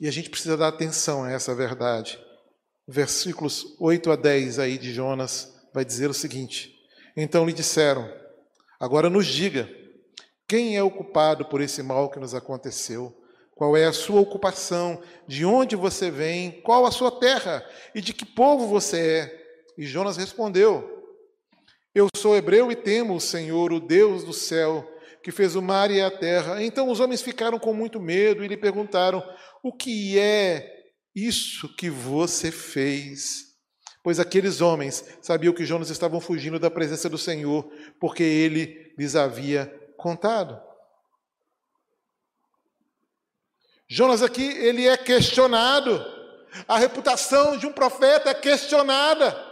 E 0.00 0.06
a 0.06 0.10
gente 0.10 0.28
precisa 0.28 0.56
dar 0.56 0.68
atenção 0.68 1.24
a 1.24 1.30
essa 1.30 1.54
verdade. 1.54 2.22
Versículos 2.86 3.74
8 3.80 4.10
a 4.12 4.16
10 4.16 4.58
aí 4.58 4.78
de 4.78 4.92
Jonas 4.92 5.54
vai 5.72 5.84
dizer 5.84 6.10
o 6.10 6.14
seguinte: 6.14 6.74
Então 7.16 7.46
lhe 7.46 7.52
disseram: 7.52 8.12
Agora 8.78 9.08
nos 9.08 9.26
diga, 9.26 9.68
quem 10.46 10.76
é 10.76 10.82
o 10.82 10.90
culpado 10.90 11.46
por 11.46 11.60
esse 11.60 11.82
mal 11.82 12.10
que 12.10 12.20
nos 12.20 12.34
aconteceu? 12.34 13.16
Qual 13.56 13.74
é 13.74 13.86
a 13.86 13.92
sua 13.92 14.20
ocupação? 14.20 15.02
De 15.26 15.46
onde 15.46 15.74
você 15.74 16.10
vem? 16.10 16.60
Qual 16.60 16.84
a 16.84 16.90
sua 16.90 17.10
terra? 17.10 17.66
E 17.94 18.02
de 18.02 18.12
que 18.12 18.26
povo 18.26 18.66
você 18.66 19.00
é? 19.00 19.46
E 19.78 19.86
Jonas 19.86 20.18
respondeu: 20.18 20.86
Eu 21.94 22.06
sou 22.14 22.36
hebreu 22.36 22.70
e 22.70 22.76
temo 22.76 23.14
o 23.14 23.20
Senhor, 23.20 23.72
o 23.72 23.80
Deus 23.80 24.24
do 24.24 24.32
céu, 24.34 24.86
que 25.22 25.32
fez 25.32 25.56
o 25.56 25.62
mar 25.62 25.90
e 25.90 26.02
a 26.02 26.10
terra. 26.10 26.62
Então 26.62 26.90
os 26.90 27.00
homens 27.00 27.22
ficaram 27.22 27.58
com 27.58 27.72
muito 27.72 27.98
medo 27.98 28.44
e 28.44 28.48
lhe 28.48 28.58
perguntaram: 28.58 29.24
O 29.62 29.72
que 29.72 30.18
é 30.18 30.84
isso 31.14 31.74
que 31.76 31.88
você 31.88 32.52
fez? 32.52 33.46
Pois 34.04 34.20
aqueles 34.20 34.60
homens 34.60 35.02
sabiam 35.22 35.54
que 35.54 35.64
Jonas 35.64 35.88
estavam 35.88 36.20
fugindo 36.20 36.58
da 36.58 36.70
presença 36.70 37.08
do 37.08 37.16
Senhor, 37.16 37.66
porque 37.98 38.22
ele 38.22 38.92
lhes 38.98 39.16
havia 39.16 39.64
contado. 39.96 40.60
Jonas 43.88 44.22
aqui, 44.22 44.42
ele 44.42 44.86
é 44.86 44.96
questionado. 44.96 46.04
A 46.66 46.78
reputação 46.78 47.56
de 47.56 47.66
um 47.66 47.72
profeta 47.72 48.30
é 48.30 48.34
questionada. 48.34 49.44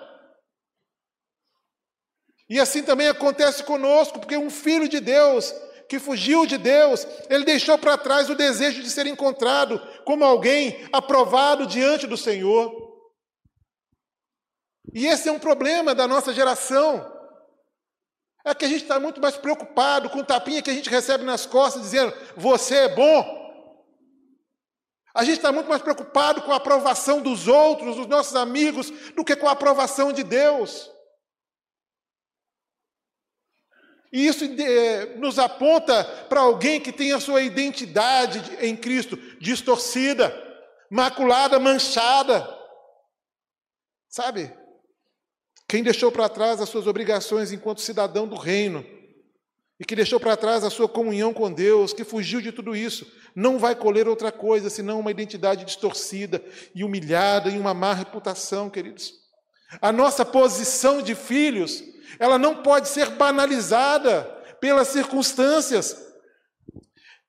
E 2.49 2.61
assim 2.61 2.83
também 2.83 3.09
acontece 3.09 3.63
conosco, 3.65 4.19
porque 4.19 4.37
um 4.37 4.51
filho 4.51 4.89
de 4.89 5.01
Deus 5.01 5.53
que 5.89 5.99
fugiu 5.99 6.47
de 6.47 6.57
Deus, 6.57 7.07
ele 7.29 7.45
deixou 7.45 7.77
para 7.79 7.99
trás 7.99 8.31
o 8.31 8.35
desejo 8.35 8.83
de 8.83 8.91
ser 8.91 9.07
encontrado 9.07 9.79
como 10.05 10.25
alguém 10.25 10.89
aprovado 10.93 11.67
diante 11.67 12.07
do 12.07 12.17
Senhor. 12.17 12.73
E 14.93 15.07
esse 15.07 15.29
é 15.29 15.33
um 15.33 15.39
problema 15.39 15.95
da 15.95 16.07
nossa 16.07 16.33
geração. 16.33 17.13
É 18.45 18.55
que 18.55 18.65
a 18.65 18.69
gente 18.69 18.83
está 18.83 19.01
muito 19.01 19.21
mais 19.21 19.37
preocupado 19.37 20.11
com 20.11 20.19
o 20.19 20.25
tapinha 20.25 20.63
que 20.63 20.71
a 20.71 20.75
gente 20.75 20.91
recebe 20.91 21.25
nas 21.25 21.47
costas, 21.47 21.83
dizendo: 21.83 22.13
você 22.37 22.77
é 22.77 22.89
bom. 22.95 23.34
A 25.15 25.23
gente 25.23 25.37
está 25.37 25.53
muito 25.53 25.69
mais 25.69 25.81
preocupado 25.81 26.43
com 26.43 26.53
a 26.53 26.57
aprovação 26.57 27.23
dos 27.23 27.47
outros, 27.47 27.97
dos 27.97 28.09
nossos 28.09 28.35
amigos, 28.35 28.91
do 29.15 29.25
que 29.25 29.37
com 29.37 29.49
a 29.49 29.53
aprovação 29.53 30.13
de 30.13 30.25
Deus. 30.25 30.91
E 34.13 34.27
isso 34.27 34.45
é, 34.45 35.17
nos 35.17 35.39
aponta 35.39 36.05
para 36.29 36.41
alguém 36.41 36.81
que 36.81 36.93
tem 36.93 37.13
a 37.13 37.21
sua 37.21 37.43
identidade 37.43 38.41
em 38.61 38.77
Cristo 38.77 39.17
distorcida, 39.41 40.33
maculada, 40.91 41.61
manchada. 41.61 42.49
Sabe? 44.09 44.53
Quem 45.69 45.83
deixou 45.83 46.13
para 46.13 46.29
trás 46.29 46.61
as 46.61 46.69
suas 46.69 46.87
obrigações 46.87 47.53
enquanto 47.53 47.81
cidadão 47.81 48.27
do 48.27 48.37
reino, 48.37 48.85
e 49.79 49.85
que 49.85 49.97
deixou 49.97 50.21
para 50.21 50.37
trás 50.37 50.63
a 50.63 50.71
sua 50.71 50.89
comunhão 50.89 51.33
com 51.35 51.53
Deus, 51.53 51.93
que 51.93 52.05
fugiu 52.05 52.41
de 52.41 52.53
tudo 52.53 52.77
isso, 52.77 53.07
não 53.35 53.59
vai 53.59 53.75
colher 53.75 54.07
outra 54.07 54.31
coisa 54.31 54.71
senão 54.71 55.01
uma 55.01 55.11
identidade 55.11 55.65
distorcida 55.65 56.43
e 56.75 56.85
humilhada 56.85 57.51
e 57.51 57.59
uma 57.59 57.75
má 57.75 57.93
reputação, 57.93 58.71
queridos. 58.71 59.13
A 59.81 59.91
nossa 59.91 60.25
posição 60.25 61.03
de 61.03 61.15
filhos, 61.15 61.83
ela 62.19 62.39
não 62.39 62.63
pode 62.63 62.89
ser 62.89 63.11
banalizada 63.11 64.23
pelas 64.61 64.89
circunstâncias 64.89 65.97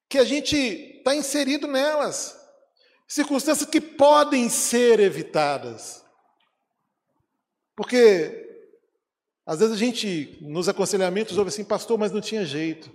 que 0.08 0.19
a 0.19 0.23
gente 0.23 0.55
está 0.55 1.15
inserido 1.15 1.67
nelas. 1.67 2.38
Circunstâncias 3.08 3.67
que 3.67 3.81
podem 3.81 4.49
ser 4.49 4.99
evitadas. 4.99 6.03
Porque 7.75 8.44
às 9.45 9.60
vezes 9.60 9.75
a 9.75 9.77
gente, 9.77 10.38
nos 10.41 10.67
aconselhamentos, 10.67 11.38
ouve 11.38 11.49
assim, 11.49 11.63
pastor, 11.63 11.97
mas 11.97 12.12
não 12.12 12.21
tinha 12.21 12.45
jeito. 12.45 12.91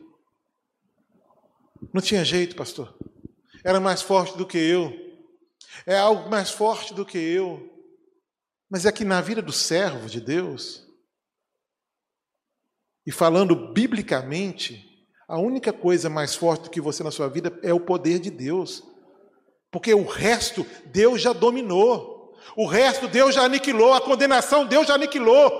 Não 1.92 2.02
tinha 2.02 2.24
jeito, 2.24 2.56
pastor. 2.56 2.94
Era 3.64 3.78
mais 3.78 4.02
forte 4.02 4.36
do 4.36 4.46
que 4.46 4.58
eu. 4.58 4.92
É 5.86 5.96
algo 5.96 6.28
mais 6.28 6.50
forte 6.50 6.92
do 6.92 7.06
que 7.06 7.18
eu. 7.18 7.68
Mas 8.68 8.84
é 8.84 8.92
que 8.92 9.04
na 9.04 9.20
vida 9.20 9.40
do 9.40 9.52
servo 9.52 10.08
de 10.08 10.20
Deus, 10.20 10.86
e 13.06 13.12
falando 13.12 13.72
biblicamente, 13.72 14.86
a 15.26 15.38
única 15.38 15.72
coisa 15.72 16.10
mais 16.10 16.34
forte 16.34 16.64
do 16.64 16.70
que 16.70 16.80
você 16.80 17.02
na 17.02 17.10
sua 17.10 17.28
vida 17.28 17.56
é 17.62 17.72
o 17.72 17.80
poder 17.80 18.18
de 18.18 18.30
Deus. 18.30 18.82
Porque 19.70 19.94
o 19.94 20.04
resto 20.04 20.66
Deus 20.86 21.22
já 21.22 21.32
dominou. 21.32 22.34
O 22.56 22.66
resto 22.66 23.06
Deus 23.06 23.34
já 23.34 23.44
aniquilou. 23.44 23.92
A 23.92 24.00
condenação 24.00 24.66
Deus 24.66 24.86
já 24.88 24.94
aniquilou. 24.94 25.50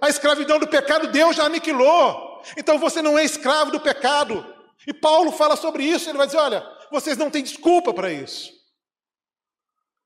A 0.00 0.08
escravidão 0.08 0.58
do 0.58 0.68
pecado 0.68 1.08
Deus 1.08 1.36
já 1.36 1.44
aniquilou. 1.44 2.42
Então 2.56 2.78
você 2.78 3.02
não 3.02 3.18
é 3.18 3.24
escravo 3.24 3.70
do 3.70 3.80
pecado. 3.80 4.44
E 4.86 4.92
Paulo 4.92 5.32
fala 5.32 5.56
sobre 5.56 5.84
isso, 5.84 6.08
ele 6.08 6.18
vai 6.18 6.26
dizer: 6.26 6.38
olha, 6.38 6.64
vocês 6.90 7.16
não 7.16 7.30
têm 7.30 7.42
desculpa 7.42 7.92
para 7.92 8.12
isso. 8.12 8.52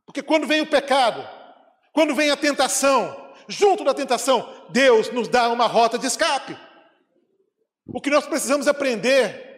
Porque 0.06 0.22
quando 0.22 0.46
vem 0.46 0.60
o 0.60 0.66
pecado, 0.66 1.26
quando 1.92 2.14
vem 2.14 2.30
a 2.30 2.36
tentação, 2.36 3.32
junto 3.48 3.84
da 3.84 3.94
tentação, 3.94 4.66
Deus 4.70 5.10
nos 5.10 5.28
dá 5.28 5.48
uma 5.50 5.66
rota 5.66 5.98
de 5.98 6.06
escape. 6.06 6.56
O 7.86 8.00
que 8.00 8.10
nós 8.10 8.26
precisamos 8.26 8.66
aprender 8.66 9.50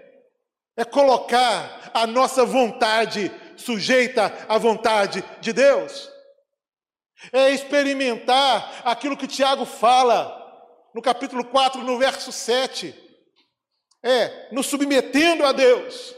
é 0.76 0.84
colocar 0.84 1.90
a 1.94 2.06
nossa 2.06 2.44
vontade 2.44 3.30
sujeita 3.56 4.32
à 4.48 4.58
vontade 4.58 5.24
de 5.40 5.52
Deus 5.52 6.13
é 7.32 7.50
experimentar 7.50 8.82
aquilo 8.84 9.16
que 9.16 9.26
Tiago 9.26 9.64
fala 9.64 10.42
no 10.94 11.02
capítulo 11.02 11.44
4, 11.44 11.82
no 11.82 11.98
verso 11.98 12.30
7. 12.30 12.94
É 14.02 14.48
nos 14.52 14.66
submetendo 14.66 15.44
a 15.44 15.52
Deus. 15.52 16.14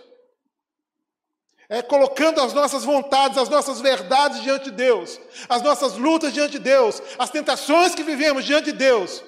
É 1.68 1.82
colocando 1.82 2.40
as 2.40 2.52
nossas 2.52 2.84
vontades, 2.84 3.38
as 3.38 3.48
nossas 3.48 3.80
verdades 3.80 4.42
diante 4.42 4.66
de 4.66 4.70
Deus, 4.72 5.20
as 5.48 5.62
nossas 5.62 5.94
lutas 5.94 6.32
diante 6.32 6.52
de 6.52 6.58
Deus, 6.60 7.02
as 7.18 7.30
tentações 7.30 7.94
que 7.94 8.04
vivemos 8.04 8.44
diante 8.44 8.66
de 8.66 8.72
Deus, 8.72 9.24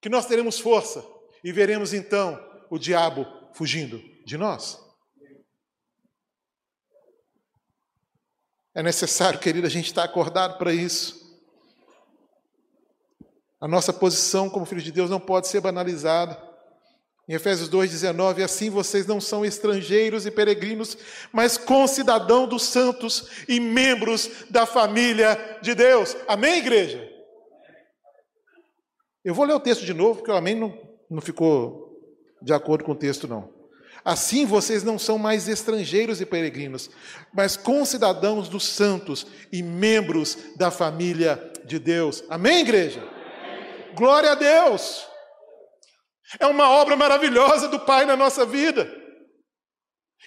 que 0.00 0.08
nós 0.08 0.24
teremos 0.24 0.58
força 0.58 1.04
e 1.44 1.52
veremos 1.52 1.92
então 1.92 2.42
o 2.70 2.78
diabo 2.78 3.26
fugindo 3.52 4.02
de 4.24 4.38
nós. 4.38 4.87
É 8.78 8.82
necessário, 8.82 9.40
querido, 9.40 9.66
a 9.66 9.70
gente 9.70 9.86
estar 9.86 10.04
acordado 10.04 10.56
para 10.56 10.72
isso. 10.72 11.36
A 13.60 13.66
nossa 13.66 13.92
posição 13.92 14.48
como 14.48 14.64
filhos 14.64 14.84
de 14.84 14.92
Deus 14.92 15.10
não 15.10 15.18
pode 15.18 15.48
ser 15.48 15.60
banalizada. 15.60 16.40
Em 17.28 17.34
Efésios 17.34 17.68
2,19, 17.68 18.40
assim 18.40 18.70
vocês 18.70 19.04
não 19.04 19.20
são 19.20 19.44
estrangeiros 19.44 20.26
e 20.26 20.30
peregrinos, 20.30 20.96
mas 21.32 21.58
concidadão 21.58 22.46
dos 22.46 22.62
santos 22.62 23.44
e 23.48 23.58
membros 23.58 24.30
da 24.48 24.64
família 24.64 25.58
de 25.60 25.74
Deus. 25.74 26.16
Amém, 26.28 26.58
igreja? 26.58 27.04
Eu 29.24 29.34
vou 29.34 29.44
ler 29.44 29.54
o 29.54 29.60
texto 29.60 29.84
de 29.84 29.92
novo, 29.92 30.20
porque 30.20 30.30
o 30.30 30.36
amém 30.36 30.54
não, 30.54 30.78
não 31.10 31.20
ficou 31.20 32.00
de 32.40 32.52
acordo 32.52 32.84
com 32.84 32.92
o 32.92 32.96
texto, 32.96 33.26
não. 33.26 33.57
Assim 34.08 34.46
vocês 34.46 34.82
não 34.82 34.98
são 34.98 35.18
mais 35.18 35.48
estrangeiros 35.48 36.18
e 36.18 36.24
peregrinos, 36.24 36.88
mas 37.30 37.58
concidadãos 37.58 38.48
dos 38.48 38.64
santos 38.66 39.26
e 39.52 39.62
membros 39.62 40.38
da 40.56 40.70
família 40.70 41.52
de 41.66 41.78
Deus. 41.78 42.24
Amém, 42.30 42.60
igreja? 42.60 43.06
Glória 43.94 44.32
a 44.32 44.34
Deus! 44.34 45.06
É 46.40 46.46
uma 46.46 46.70
obra 46.70 46.96
maravilhosa 46.96 47.68
do 47.68 47.80
Pai 47.80 48.06
na 48.06 48.16
nossa 48.16 48.46
vida. 48.46 48.90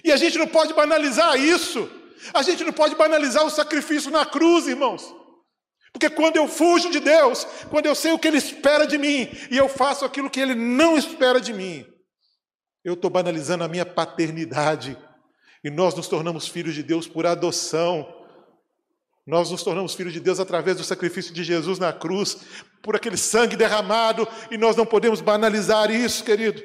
E 0.04 0.12
a 0.12 0.16
gente 0.16 0.38
não 0.38 0.48
pode 0.48 0.76
banalizar 0.76 1.36
isso. 1.40 1.90
A 2.36 2.44
gente 2.44 2.64
não 2.64 2.72
pode 2.72 2.94
banalizar 2.94 3.44
o 3.44 3.50
sacrifício 3.50 4.12
na 4.12 4.28
cruz, 4.28 4.68
irmãos. 4.68 5.12
Porque 5.92 6.08
quando 6.08 6.38
eu 6.38 6.48
fujo 6.48 6.92
de 6.92 7.00
Deus, 7.00 7.48
quando 7.72 7.88
eu 7.88 7.96
sei 7.96 8.12
o 8.12 8.20
que 8.20 8.28
Ele 8.28 8.38
espera 8.38 8.86
de 8.86 9.00
mim 9.00 9.28
e 9.50 9.58
eu 9.58 9.68
faço 9.68 10.06
aquilo 10.06 10.30
que 10.30 10.40
Ele 10.40 10.54
não 10.54 10.96
espera 10.96 11.42
de 11.42 11.52
mim, 11.52 11.91
eu 12.84 12.94
estou 12.94 13.10
banalizando 13.10 13.64
a 13.64 13.68
minha 13.68 13.86
paternidade. 13.86 14.98
E 15.64 15.70
nós 15.70 15.94
nos 15.96 16.08
tornamos 16.08 16.48
filhos 16.48 16.74
de 16.74 16.82
Deus 16.82 17.08
por 17.08 17.26
adoção. 17.26 18.22
Nós 19.26 19.52
nos 19.52 19.64
tornamos 19.64 19.94
filhos 19.94 20.14
de 20.14 20.20
Deus 20.20 20.40
através 20.40 20.78
do 20.78 20.84
sacrifício 20.84 21.34
de 21.34 21.44
Jesus 21.44 21.78
na 21.78 21.94
cruz, 21.94 22.38
por 22.82 22.96
aquele 22.96 23.18
sangue 23.18 23.56
derramado, 23.56 24.28
e 24.50 24.58
nós 24.58 24.76
não 24.76 24.86
podemos 24.86 25.22
banalizar 25.22 25.92
isso, 25.92 26.24
querido. 26.24 26.62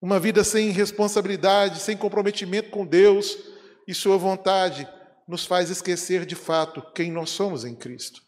Uma 0.00 0.18
vida 0.18 0.42
sem 0.42 0.70
responsabilidade, 0.70 1.80
sem 1.80 1.96
comprometimento 1.96 2.70
com 2.70 2.86
Deus 2.86 3.36
e 3.86 3.92
Sua 3.92 4.16
vontade, 4.16 4.88
nos 5.28 5.44
faz 5.44 5.68
esquecer 5.68 6.24
de 6.24 6.34
fato 6.34 6.80
quem 6.94 7.10
nós 7.12 7.30
somos 7.30 7.64
em 7.64 7.74
Cristo. 7.74 8.22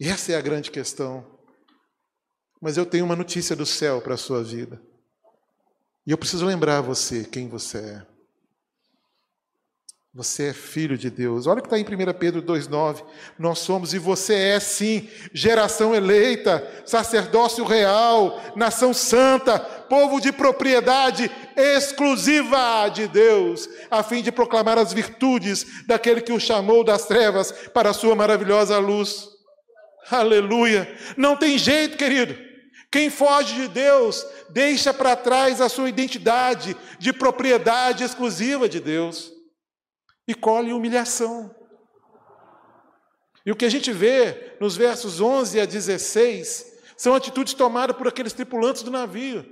E 0.00 0.08
essa 0.08 0.32
é 0.32 0.36
a 0.36 0.40
grande 0.40 0.70
questão. 0.70 1.35
Mas 2.66 2.76
eu 2.76 2.84
tenho 2.84 3.04
uma 3.04 3.14
notícia 3.14 3.54
do 3.54 3.64
céu 3.64 4.00
para 4.00 4.14
a 4.14 4.16
sua 4.16 4.42
vida. 4.42 4.82
E 6.04 6.10
eu 6.10 6.18
preciso 6.18 6.44
lembrar 6.44 6.80
você 6.80 7.22
quem 7.22 7.46
você 7.46 7.78
é. 7.78 8.02
Você 10.12 10.48
é 10.48 10.52
filho 10.52 10.98
de 10.98 11.08
Deus. 11.08 11.46
Olha 11.46 11.60
o 11.60 11.62
que 11.62 11.72
está 11.72 11.78
em 11.78 11.84
1 11.84 12.12
Pedro 12.18 12.42
2,9. 12.42 13.04
Nós 13.38 13.60
somos, 13.60 13.94
e 13.94 14.00
você 14.00 14.34
é 14.34 14.58
sim, 14.58 15.08
geração 15.32 15.94
eleita, 15.94 16.82
sacerdócio 16.84 17.64
real, 17.64 18.42
nação 18.56 18.92
santa, 18.92 19.60
povo 19.60 20.20
de 20.20 20.32
propriedade 20.32 21.30
exclusiva 21.56 22.88
de 22.88 23.06
Deus, 23.06 23.68
a 23.88 24.02
fim 24.02 24.24
de 24.24 24.32
proclamar 24.32 24.76
as 24.76 24.92
virtudes 24.92 25.86
daquele 25.86 26.20
que 26.20 26.32
o 26.32 26.40
chamou 26.40 26.82
das 26.82 27.06
trevas 27.06 27.52
para 27.72 27.90
a 27.90 27.94
sua 27.94 28.16
maravilhosa 28.16 28.76
luz. 28.78 29.28
Aleluia. 30.10 30.92
Não 31.16 31.36
tem 31.36 31.56
jeito, 31.58 31.96
querido. 31.96 32.45
Quem 32.96 33.10
foge 33.10 33.56
de 33.56 33.68
Deus 33.68 34.26
deixa 34.48 34.94
para 34.94 35.14
trás 35.14 35.60
a 35.60 35.68
sua 35.68 35.90
identidade 35.90 36.74
de 36.98 37.12
propriedade 37.12 38.02
exclusiva 38.02 38.70
de 38.70 38.80
Deus 38.80 39.30
e 40.26 40.34
colhe 40.34 40.72
humilhação. 40.72 41.54
E 43.44 43.52
o 43.52 43.54
que 43.54 43.66
a 43.66 43.68
gente 43.68 43.92
vê 43.92 44.56
nos 44.58 44.78
versos 44.78 45.20
11 45.20 45.60
a 45.60 45.66
16 45.66 46.72
são 46.96 47.14
atitudes 47.14 47.52
tomadas 47.52 47.94
por 47.94 48.08
aqueles 48.08 48.32
tripulantes 48.32 48.82
do 48.82 48.90
navio. 48.90 49.44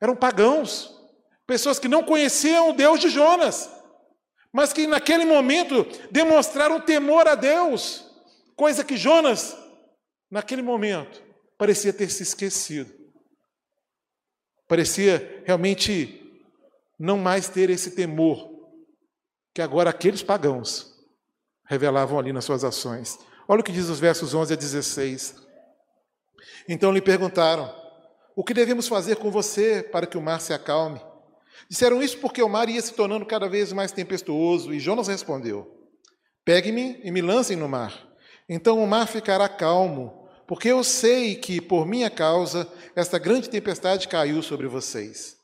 Eram 0.00 0.14
pagãos, 0.14 0.96
pessoas 1.44 1.80
que 1.80 1.88
não 1.88 2.04
conheciam 2.04 2.70
o 2.70 2.74
Deus 2.74 3.00
de 3.00 3.08
Jonas, 3.08 3.68
mas 4.52 4.72
que 4.72 4.86
naquele 4.86 5.24
momento 5.24 5.84
demonstraram 6.12 6.80
temor 6.80 7.26
a 7.26 7.34
Deus, 7.34 8.08
coisa 8.54 8.84
que 8.84 8.96
Jonas, 8.96 9.58
naquele 10.30 10.62
momento, 10.62 11.23
parecia 11.58 11.92
ter 11.92 12.10
se 12.10 12.22
esquecido. 12.22 12.92
Parecia 14.66 15.42
realmente 15.44 16.20
não 16.98 17.18
mais 17.18 17.48
ter 17.48 17.70
esse 17.70 17.90
temor 17.90 18.52
que 19.54 19.62
agora 19.62 19.90
aqueles 19.90 20.22
pagãos 20.22 20.94
revelavam 21.66 22.18
ali 22.18 22.32
nas 22.32 22.44
suas 22.44 22.64
ações. 22.64 23.18
Olha 23.46 23.60
o 23.60 23.64
que 23.64 23.72
diz 23.72 23.88
os 23.88 24.00
versos 24.00 24.34
11 24.34 24.54
a 24.54 24.56
16. 24.56 25.34
Então 26.68 26.92
lhe 26.92 27.00
perguntaram: 27.00 27.74
O 28.34 28.42
que 28.42 28.54
devemos 28.54 28.88
fazer 28.88 29.16
com 29.16 29.30
você 29.30 29.82
para 29.82 30.06
que 30.06 30.16
o 30.16 30.22
mar 30.22 30.40
se 30.40 30.52
acalme? 30.52 31.00
Disseram 31.68 32.02
isso 32.02 32.18
porque 32.18 32.42
o 32.42 32.48
mar 32.48 32.68
ia 32.68 32.80
se 32.80 32.94
tornando 32.94 33.24
cada 33.24 33.48
vez 33.48 33.72
mais 33.72 33.92
tempestuoso, 33.92 34.72
e 34.72 34.80
Jonas 34.80 35.08
respondeu: 35.08 35.88
Pegue-me 36.44 37.00
e 37.02 37.10
me 37.10 37.22
lancem 37.22 37.56
no 37.56 37.68
mar. 37.68 38.08
Então 38.48 38.82
o 38.82 38.86
mar 38.86 39.06
ficará 39.06 39.48
calmo, 39.48 40.23
porque 40.46 40.68
eu 40.68 40.84
sei 40.84 41.36
que, 41.36 41.60
por 41.60 41.86
minha 41.86 42.10
causa, 42.10 42.68
esta 42.94 43.18
grande 43.18 43.48
tempestade 43.48 44.08
caiu 44.08 44.42
sobre 44.42 44.66
vocês. 44.66 45.36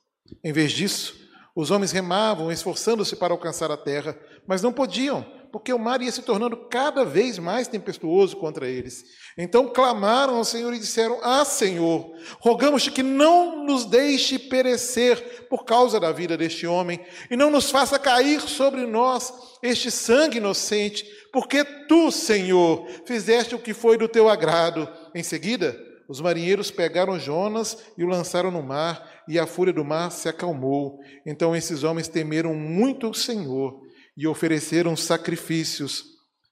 Em 0.45 0.53
vez 0.53 0.73
disso, 0.73 1.19
os 1.55 1.71
homens 1.71 1.93
remavam, 1.93 2.53
esforçando-se 2.53 3.17
para 3.17 3.33
alcançar 3.33 3.71
a 3.71 3.77
terra, 3.77 4.19
mas 4.47 4.63
não 4.63 4.73
podiam, 4.73 5.25
porque 5.53 5.73
o 5.73 5.79
mar 5.79 6.01
ia 6.01 6.13
se 6.13 6.23
tornando 6.23 6.57
cada 6.57 7.05
vez 7.05 7.39
mais 7.39 7.67
tempestuoso 7.67 8.37
contra 8.37 8.69
eles. 8.69 9.05
Então 9.37 9.69
clamaram 9.69 10.37
ao 10.37 10.45
Senhor 10.45 10.73
e 10.73 10.79
disseram: 10.79 11.19
Ah, 11.23 11.45
Senhor, 11.45 12.13
rogamos-te 12.39 12.91
que 12.91 13.03
não 13.03 13.65
nos 13.65 13.85
deixe 13.85 14.39
perecer 14.39 15.47
por 15.49 15.65
causa 15.65 15.99
da 15.99 16.13
vida 16.13 16.37
deste 16.37 16.67
homem, 16.67 17.01
e 17.31 17.37
não 17.37 17.51
nos 17.51 17.71
faça 17.71 17.99
cair 17.99 18.41
sobre 18.41 18.87
nós 18.87 19.33
este 19.63 19.91
sangue 19.91 20.39
inocente, 20.39 21.05
porque 21.33 21.65
tu, 21.65 22.11
Senhor, 22.11 22.87
fizeste 23.05 23.55
o 23.55 23.59
que 23.59 23.75
foi 23.75 23.97
do 23.99 24.09
teu 24.09 24.29
agrado. 24.29 24.89
Em 25.15 25.23
seguida, 25.23 25.79
os 26.09 26.21
marinheiros 26.21 26.71
pegaram 26.71 27.19
Jonas 27.19 27.79
e 27.97 28.05
o 28.05 28.09
lançaram 28.09 28.51
no 28.51 28.63
mar, 28.63 29.23
e 29.29 29.39
a 29.39 29.47
fúria 29.47 29.73
do 29.73 29.85
mar 29.85 30.11
se 30.11 30.29
acalmou. 30.29 31.01
Então 31.25 31.55
esses 31.55 31.85
homens 31.85 32.09
temeram 32.09 32.55
muito 32.55 33.09
o 33.09 33.15
Senhor 33.15 33.90
e 34.21 34.27
ofereceram 34.27 34.95
sacrifícios 34.95 36.05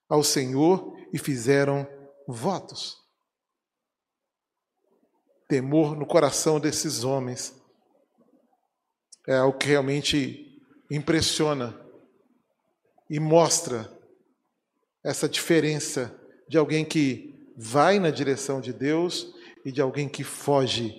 ao 0.08 0.24
Senhor 0.24 0.96
e 1.12 1.18
fizeram 1.18 1.86
votos. 2.26 2.96
Temor 5.46 5.94
no 5.94 6.06
coração 6.06 6.58
desses 6.58 7.04
homens 7.04 7.54
é 9.26 9.36
algo 9.36 9.58
que 9.58 9.66
realmente 9.66 10.58
impressiona 10.90 11.78
e 13.10 13.20
mostra 13.20 13.94
essa 15.04 15.28
diferença 15.28 16.18
de 16.48 16.56
alguém 16.56 16.86
que 16.86 17.52
vai 17.54 17.98
na 17.98 18.08
direção 18.08 18.62
de 18.62 18.72
Deus 18.72 19.34
e 19.62 19.70
de 19.70 19.82
alguém 19.82 20.08
que 20.08 20.24
foge 20.24 20.98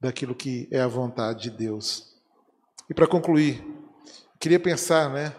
daquilo 0.00 0.34
que 0.34 0.66
é 0.72 0.80
a 0.80 0.88
vontade 0.88 1.42
de 1.42 1.50
Deus. 1.56 2.12
E 2.90 2.94
para 2.94 3.06
concluir, 3.06 3.64
queria 4.40 4.58
pensar, 4.58 5.12
né? 5.12 5.32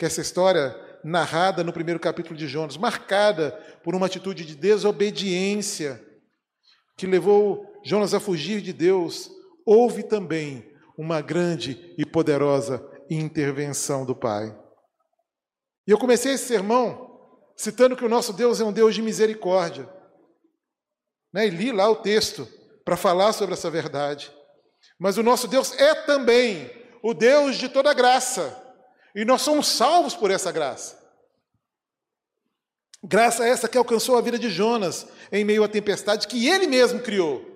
Que 0.00 0.06
essa 0.06 0.22
história 0.22 0.74
narrada 1.04 1.62
no 1.62 1.74
primeiro 1.74 2.00
capítulo 2.00 2.34
de 2.34 2.48
Jonas, 2.48 2.78
marcada 2.78 3.52
por 3.84 3.94
uma 3.94 4.06
atitude 4.06 4.46
de 4.46 4.56
desobediência 4.56 6.02
que 6.96 7.06
levou 7.06 7.70
Jonas 7.84 8.14
a 8.14 8.18
fugir 8.18 8.62
de 8.62 8.72
Deus, 8.72 9.30
houve 9.66 10.02
também 10.02 10.66
uma 10.96 11.20
grande 11.20 11.94
e 11.98 12.06
poderosa 12.06 12.82
intervenção 13.10 14.06
do 14.06 14.16
Pai. 14.16 14.58
E 15.86 15.90
eu 15.90 15.98
comecei 15.98 16.32
esse 16.32 16.46
sermão 16.46 17.20
citando 17.54 17.94
que 17.94 18.04
o 18.04 18.08
nosso 18.08 18.32
Deus 18.32 18.58
é 18.58 18.64
um 18.64 18.72
Deus 18.72 18.94
de 18.94 19.02
misericórdia. 19.02 19.86
Né? 21.30 21.46
E 21.46 21.50
li 21.50 21.72
lá 21.72 21.90
o 21.90 21.96
texto 21.96 22.48
para 22.86 22.96
falar 22.96 23.34
sobre 23.34 23.52
essa 23.52 23.68
verdade. 23.68 24.34
Mas 24.98 25.18
o 25.18 25.22
nosso 25.22 25.46
Deus 25.46 25.78
é 25.78 25.94
também 25.94 26.70
o 27.02 27.12
Deus 27.12 27.56
de 27.56 27.68
toda 27.68 27.92
graça. 27.92 28.69
E 29.14 29.24
nós 29.24 29.42
somos 29.42 29.66
salvos 29.66 30.14
por 30.14 30.30
essa 30.30 30.52
graça. 30.52 30.98
Graça 33.02 33.46
essa 33.46 33.68
que 33.68 33.78
alcançou 33.78 34.16
a 34.16 34.20
vida 34.20 34.38
de 34.38 34.50
Jonas 34.50 35.06
em 35.32 35.44
meio 35.44 35.64
à 35.64 35.68
tempestade 35.68 36.28
que 36.28 36.48
ele 36.48 36.66
mesmo 36.66 37.00
criou. 37.00 37.46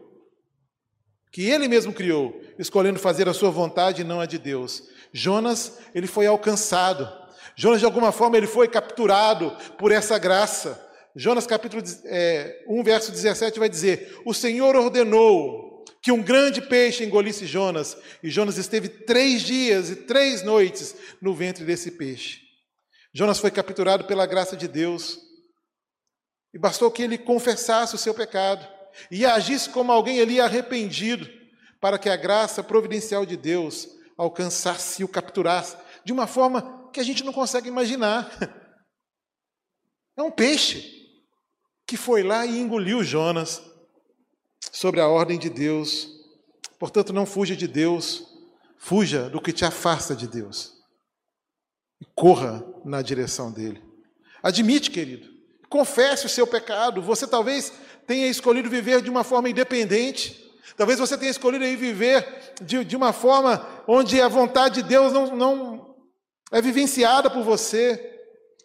Que 1.31 1.51
ele 1.51 1.69
mesmo 1.69 1.93
criou, 1.93 2.41
escolhendo 2.59 2.99
fazer 2.99 3.29
a 3.29 3.35
sua 3.35 3.51
vontade 3.51 4.03
e 4.03 4.05
não 4.05 4.21
a 4.21 4.27
de 4.27 4.39
Deus. 4.39 4.85
Jonas, 5.13 5.79
ele 5.95 6.07
foi 6.07 6.27
alcançado. 6.27 7.11
Jonas, 7.57 7.81
de 7.81 7.87
alguma 7.87 8.11
forma, 8.13 8.37
ele 8.37 8.47
foi 8.47 8.69
capturado 8.69 9.51
por 9.79 9.93
essa 9.93 10.19
graça. 10.19 10.81
Jonas 11.15 11.47
capítulo 11.47 11.83
é, 12.07 12.65
1, 12.69 12.83
verso 12.83 13.13
17 13.13 13.59
vai 13.59 13.69
dizer: 13.69 14.21
O 14.25 14.33
Senhor 14.33 14.75
ordenou 14.75 15.64
que 16.05 16.13
um 16.13 16.23
grande 16.23 16.61
peixe 16.61 17.03
engolisse 17.03 17.47
Jonas, 17.47 17.97
e 18.23 18.29
Jonas 18.29 18.59
esteve 18.59 18.91
três 18.91 19.41
dias 19.41 19.89
e 19.89 19.97
três 19.97 20.43
noites 20.43 20.95
no 21.19 21.35
ventre 21.35 21.65
desse 21.65 21.93
peixe. 21.93 22.43
Jonas 23.15 23.39
foi 23.39 23.51
capturado 23.51 24.05
pela 24.05 24.27
graça 24.27 24.55
de 24.55 24.69
Deus, 24.69 25.19
e 26.53 26.59
bastou 26.59 26.91
que 26.91 27.03
ele 27.03 27.17
confessasse 27.17 27.95
o 27.95 27.99
seu 27.99 28.13
pecado 28.13 28.69
e 29.11 29.25
agisse 29.25 29.71
como 29.71 29.91
alguém 29.91 30.21
ali 30.21 30.39
arrependido, 30.39 31.27
para 31.81 31.99
que 31.99 32.11
a 32.11 32.17
graça 32.17 32.63
providencial 32.63 33.25
de 33.25 33.39
Deus 33.39 33.89
alcançasse 34.19 35.01
e 35.01 35.05
o 35.07 35.09
capturasse 35.09 35.75
de 36.05 36.13
uma 36.13 36.27
forma 36.27 36.91
que 36.93 37.01
a 37.01 37.03
gente 37.03 37.25
não 37.25 37.33
consegue 37.33 37.69
imaginar. 37.69 38.31
É 40.17 40.23
um 40.23 40.31
peixe 40.31 41.11
que 41.85 41.97
foi 41.97 42.23
lá 42.23 42.47
e 42.47 42.61
engoliu 42.61 43.03
Jonas 43.03 43.61
sobre 44.75 45.01
a 45.01 45.07
ordem 45.07 45.39
de 45.39 45.49
Deus. 45.49 46.09
Portanto, 46.81 47.13
não 47.13 47.25
fuja 47.25 47.55
de 47.55 47.69
Deus, 47.69 48.27
fuja 48.77 49.31
do 49.31 49.41
que 49.41 49.53
te 49.53 49.65
afasta 49.65 50.17
de 50.17 50.27
Deus. 50.27 50.73
E 52.01 52.05
corra 52.07 52.67
na 52.85 53.01
direção 53.01 53.53
dele. 53.53 53.81
Admite, 54.43 54.91
querido, 54.91 55.29
confesse 55.71 56.27
o 56.27 56.29
seu 56.29 56.45
pecado. 56.45 57.01
Você 57.01 57.25
talvez 57.25 57.73
tenha 58.05 58.27
escolhido 58.27 58.69
viver 58.69 59.01
de 59.01 59.09
uma 59.09 59.23
forma 59.23 59.49
independente. 59.49 60.43
Talvez 60.77 60.99
você 60.99 61.17
tenha 61.17 61.31
escolhido 61.31 61.65
viver 61.79 62.55
de, 62.61 62.85
de 62.85 62.97
uma 62.97 63.13
forma 63.13 63.65
onde 63.87 64.21
a 64.21 64.27
vontade 64.27 64.83
de 64.83 64.89
Deus 64.89 65.13
não, 65.13 65.37
não 65.37 65.97
é 66.51 66.61
vivenciada 66.61 67.31
por 67.31 67.45
você. 67.45 68.11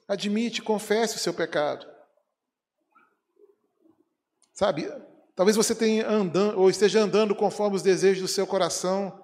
Admite, 0.08 0.64
confesse 0.64 1.18
o 1.18 1.20
seu 1.20 1.36
pecado. 1.36 1.86
Sabe, 4.52 4.90
Talvez 5.40 5.56
você 5.56 5.74
tenha 5.74 6.06
andando, 6.06 6.60
ou 6.60 6.70
esteja 6.70 7.00
andando 7.00 7.34
conforme 7.34 7.78
os 7.78 7.82
desejos 7.82 8.22
do 8.22 8.28
seu 8.28 8.46
coração, 8.46 9.24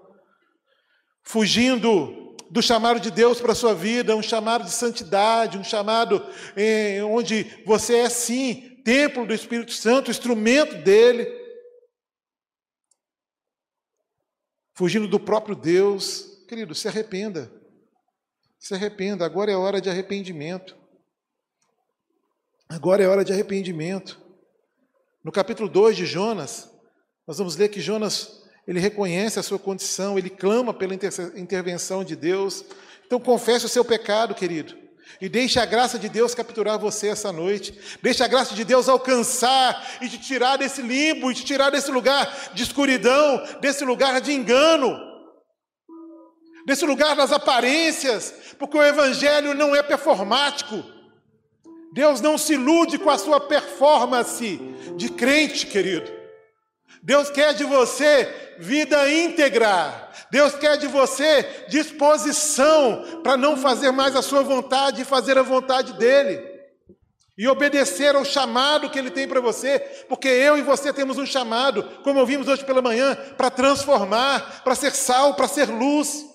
fugindo 1.22 2.38
do 2.50 2.62
chamado 2.62 3.02
de 3.02 3.12
Deus 3.12 3.42
para 3.42 3.52
a 3.52 3.56
sua 3.56 3.76
vida, 3.76 4.16
um 4.16 4.24
chamado 4.24 4.64
de 4.64 4.72
santidade, 4.72 5.58
um 5.58 5.64
chamado 5.64 6.26
eh, 6.56 7.04
onde 7.04 7.62
você 7.66 7.98
é 7.98 8.10
sim 8.10 8.82
templo 8.86 9.28
do 9.28 9.34
Espírito 9.34 9.74
Santo, 9.74 10.10
instrumento 10.10 10.82
dele. 10.84 11.28
Fugindo 14.74 15.10
do 15.10 15.20
próprio 15.20 15.54
Deus, 15.54 16.46
querido, 16.48 16.74
se 16.74 16.88
arrependa. 16.88 17.52
Se 18.58 18.74
arrependa, 18.74 19.26
agora 19.26 19.52
é 19.52 19.58
hora 19.58 19.82
de 19.82 19.90
arrependimento. 19.90 20.78
Agora 22.70 23.04
é 23.04 23.08
hora 23.10 23.26
de 23.26 23.34
arrependimento. 23.34 24.24
No 25.26 25.32
capítulo 25.32 25.68
2 25.68 25.98
de 25.98 26.06
Jonas, 26.06 26.70
nós 27.28 27.40
vamos 27.40 27.56
ler 27.56 27.70
que 27.70 27.82
Jonas, 27.82 28.44
ele 28.68 28.80
reconhece 28.80 29.40
a 29.40 29.44
sua 29.44 29.58
condição, 29.58 30.20
ele 30.20 30.30
clama 30.30 30.72
pela 30.72 30.94
intervenção 30.94 32.04
de 32.04 32.16
Deus. 32.16 32.64
Então 33.08 33.20
confesse 33.20 33.66
o 33.66 33.70
seu 33.70 33.84
pecado, 33.84 34.36
querido. 34.36 34.78
E 35.20 35.28
deixe 35.28 35.60
a 35.60 35.66
graça 35.66 35.98
de 35.98 36.10
Deus 36.10 36.36
capturar 36.36 36.78
você 36.78 37.08
essa 37.08 37.32
noite. 37.32 37.76
Deixe 38.04 38.24
a 38.24 38.28
graça 38.28 38.54
de 38.54 38.64
Deus 38.64 38.88
alcançar 38.88 39.98
e 40.00 40.08
te 40.08 40.20
tirar 40.20 40.58
desse 40.58 40.84
limbo, 40.84 41.32
e 41.32 41.34
te 41.34 41.44
tirar 41.44 41.72
desse 41.72 41.90
lugar 41.90 42.52
de 42.54 42.62
escuridão, 42.62 43.44
desse 43.60 43.84
lugar 43.84 44.22
de 44.22 44.32
engano, 44.32 44.96
desse 46.68 46.86
lugar 46.86 47.16
das 47.16 47.32
aparências, 47.32 48.32
porque 48.60 48.78
o 48.78 48.84
Evangelho 48.84 49.56
não 49.56 49.76
é 49.76 49.82
performático. 49.82 50.95
Deus 51.96 52.20
não 52.20 52.38
se 52.38 52.56
ilude 52.56 53.00
com 53.00 53.10
a 53.10 53.18
sua 53.18 53.40
performance 53.40 54.58
de 54.98 55.08
crente, 55.08 55.66
querido. 55.66 56.12
Deus 57.02 57.30
quer 57.30 57.54
de 57.54 57.64
você 57.64 58.58
vida 58.60 59.10
íntegra. 59.10 60.12
Deus 60.30 60.56
quer 60.56 60.76
de 60.76 60.88
você 60.88 61.66
disposição 61.70 63.22
para 63.24 63.38
não 63.38 63.56
fazer 63.56 63.92
mais 63.92 64.14
a 64.14 64.22
sua 64.22 64.44
vontade 64.44 65.04
e 65.04 65.06
fazer 65.06 65.38
a 65.38 65.42
vontade 65.42 65.94
dele. 65.94 66.46
E 67.38 67.48
obedecer 67.48 68.14
ao 68.14 68.26
chamado 68.26 68.90
que 68.90 69.00
ele 69.00 69.10
tem 69.10 69.26
para 69.26 69.40
você, 69.40 69.80
porque 70.10 70.28
eu 70.28 70.58
e 70.58 70.62
você 70.62 70.92
temos 70.92 71.18
um 71.18 71.26
chamado, 71.26 71.82
como 72.04 72.20
ouvimos 72.20 72.50
hoje 72.50 72.66
pela 72.66 72.82
manhã, 72.82 73.16
para 73.38 73.50
transformar, 73.50 74.64
para 74.66 74.76
ser 74.76 74.92
sal, 74.92 75.34
para 75.36 75.48
ser 75.48 75.70
luz, 75.70 76.26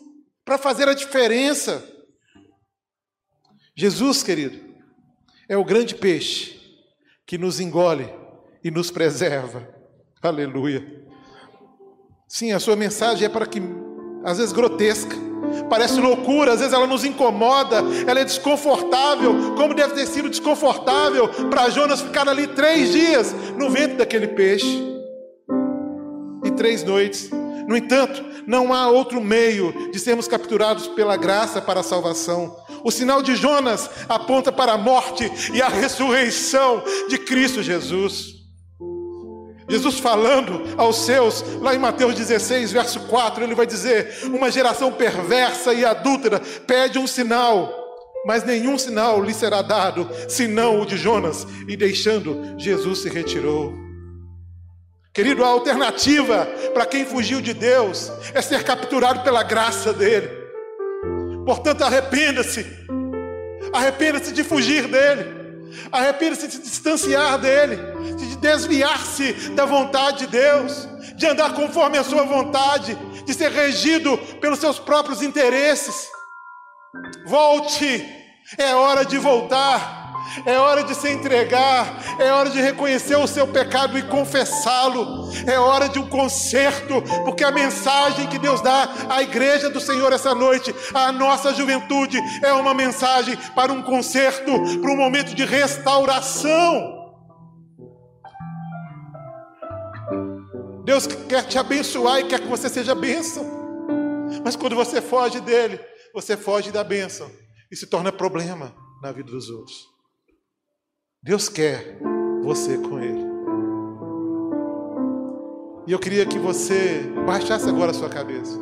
para 0.42 0.56
fazer 0.56 0.88
a 0.88 0.94
diferença. 0.94 1.84
Jesus, 3.76 4.22
querido, 4.22 4.69
é 5.50 5.56
o 5.56 5.64
grande 5.64 5.96
peixe 5.96 6.60
que 7.26 7.36
nos 7.36 7.58
engole 7.58 8.08
e 8.62 8.70
nos 8.70 8.88
preserva. 8.88 9.68
Aleluia. 10.22 11.04
Sim, 12.28 12.52
a 12.52 12.60
sua 12.60 12.76
mensagem 12.76 13.26
é 13.26 13.28
para 13.28 13.44
que, 13.46 13.60
às 14.22 14.38
vezes 14.38 14.52
grotesca, 14.52 15.16
parece 15.68 16.00
loucura, 16.00 16.52
às 16.52 16.60
vezes 16.60 16.72
ela 16.72 16.86
nos 16.86 17.04
incomoda, 17.04 17.82
ela 18.06 18.20
é 18.20 18.24
desconfortável, 18.24 19.56
como 19.56 19.74
deve 19.74 19.94
ter 19.94 20.06
sido 20.06 20.30
desconfortável 20.30 21.28
para 21.50 21.68
Jonas 21.68 22.00
ficar 22.00 22.28
ali 22.28 22.46
três 22.46 22.92
dias 22.92 23.34
no 23.58 23.68
ventre 23.70 23.96
daquele 23.96 24.28
peixe 24.28 24.80
e 26.44 26.50
três 26.52 26.84
noites. 26.84 27.28
No 27.66 27.76
entanto, 27.76 28.24
não 28.46 28.72
há 28.72 28.88
outro 28.88 29.20
meio 29.20 29.90
de 29.90 29.98
sermos 29.98 30.28
capturados 30.28 30.86
pela 30.88 31.16
graça 31.16 31.60
para 31.60 31.80
a 31.80 31.84
salvação. 31.84 32.56
O 32.82 32.90
sinal 32.90 33.22
de 33.22 33.34
Jonas 33.34 33.90
aponta 34.08 34.50
para 34.50 34.72
a 34.72 34.78
morte 34.78 35.30
e 35.52 35.60
a 35.60 35.68
ressurreição 35.68 36.82
de 37.08 37.18
Cristo 37.18 37.62
Jesus. 37.62 38.40
Jesus 39.68 40.00
falando 40.00 40.62
aos 40.76 40.96
seus, 40.96 41.44
lá 41.60 41.74
em 41.74 41.78
Mateus 41.78 42.14
16, 42.16 42.72
verso 42.72 43.00
4, 43.00 43.44
ele 43.44 43.54
vai 43.54 43.66
dizer: 43.66 44.24
Uma 44.24 44.50
geração 44.50 44.92
perversa 44.92 45.72
e 45.72 45.84
adúltera 45.84 46.40
pede 46.66 46.98
um 46.98 47.06
sinal, 47.06 47.72
mas 48.26 48.42
nenhum 48.42 48.76
sinal 48.76 49.22
lhe 49.22 49.32
será 49.32 49.62
dado, 49.62 50.10
senão 50.28 50.80
o 50.80 50.86
de 50.86 50.96
Jonas. 50.96 51.46
E 51.68 51.76
deixando, 51.76 52.56
Jesus 52.58 52.98
se 52.98 53.08
retirou. 53.08 53.89
Querido, 55.12 55.44
a 55.44 55.48
alternativa 55.48 56.46
para 56.72 56.86
quem 56.86 57.04
fugiu 57.04 57.40
de 57.40 57.52
Deus 57.52 58.12
é 58.32 58.40
ser 58.40 58.62
capturado 58.62 59.22
pela 59.22 59.42
graça 59.42 59.92
dele. 59.92 60.30
Portanto, 61.44 61.82
arrependa-se. 61.82 62.64
Arrependa-se 63.72 64.32
de 64.32 64.44
fugir 64.44 64.86
dele. 64.86 65.40
Arrependa-se 65.90 66.46
de 66.46 66.54
se 66.54 66.62
distanciar 66.62 67.38
dele, 67.38 67.76
de 68.16 68.36
desviar-se 68.36 69.32
da 69.50 69.64
vontade 69.64 70.26
de 70.26 70.26
Deus, 70.28 70.88
de 71.16 71.26
andar 71.26 71.54
conforme 71.54 71.98
a 71.98 72.04
sua 72.04 72.24
vontade, 72.24 72.96
de 73.24 73.34
ser 73.34 73.50
regido 73.50 74.16
pelos 74.40 74.60
seus 74.60 74.78
próprios 74.78 75.22
interesses. 75.22 76.08
Volte, 77.26 78.08
é 78.58 78.74
hora 78.74 79.04
de 79.04 79.18
voltar. 79.18 79.99
É 80.44 80.58
hora 80.58 80.84
de 80.84 80.94
se 80.94 81.08
entregar, 81.10 82.18
é 82.18 82.30
hora 82.32 82.50
de 82.50 82.60
reconhecer 82.60 83.16
o 83.16 83.26
seu 83.26 83.46
pecado 83.46 83.98
e 83.98 84.02
confessá-lo. 84.02 85.30
É 85.46 85.58
hora 85.58 85.88
de 85.88 85.98
um 85.98 86.08
conserto, 86.08 87.02
porque 87.24 87.44
a 87.44 87.50
mensagem 87.50 88.26
que 88.28 88.38
Deus 88.38 88.60
dá 88.60 88.88
à 89.08 89.22
igreja 89.22 89.68
do 89.68 89.80
Senhor 89.80 90.12
essa 90.12 90.34
noite, 90.34 90.74
à 90.94 91.10
nossa 91.12 91.52
juventude, 91.54 92.18
é 92.42 92.52
uma 92.52 92.74
mensagem 92.74 93.36
para 93.54 93.72
um 93.72 93.82
conserto, 93.82 94.80
para 94.80 94.90
um 94.90 94.96
momento 94.96 95.34
de 95.34 95.44
restauração. 95.44 97.00
Deus 100.84 101.06
quer 101.06 101.44
te 101.44 101.58
abençoar 101.58 102.20
e 102.20 102.24
quer 102.24 102.40
que 102.40 102.48
você 102.48 102.68
seja 102.68 102.94
bênção. 102.94 103.44
Mas 104.44 104.56
quando 104.56 104.74
você 104.74 105.00
foge 105.00 105.40
dele, 105.40 105.80
você 106.12 106.36
foge 106.36 106.70
da 106.70 106.82
bênção 106.82 107.30
e 107.70 107.76
se 107.76 107.86
torna 107.86 108.10
problema 108.10 108.74
na 109.02 109.12
vida 109.12 109.30
dos 109.30 109.48
outros. 109.50 109.89
Deus 111.22 111.50
quer 111.50 111.98
você 112.42 112.78
com 112.78 112.98
Ele. 112.98 113.20
E 115.86 115.92
eu 115.92 115.98
queria 115.98 116.24
que 116.24 116.38
você 116.38 117.12
baixasse 117.26 117.68
agora 117.68 117.90
a 117.90 117.94
sua 117.94 118.08
cabeça. 118.08 118.58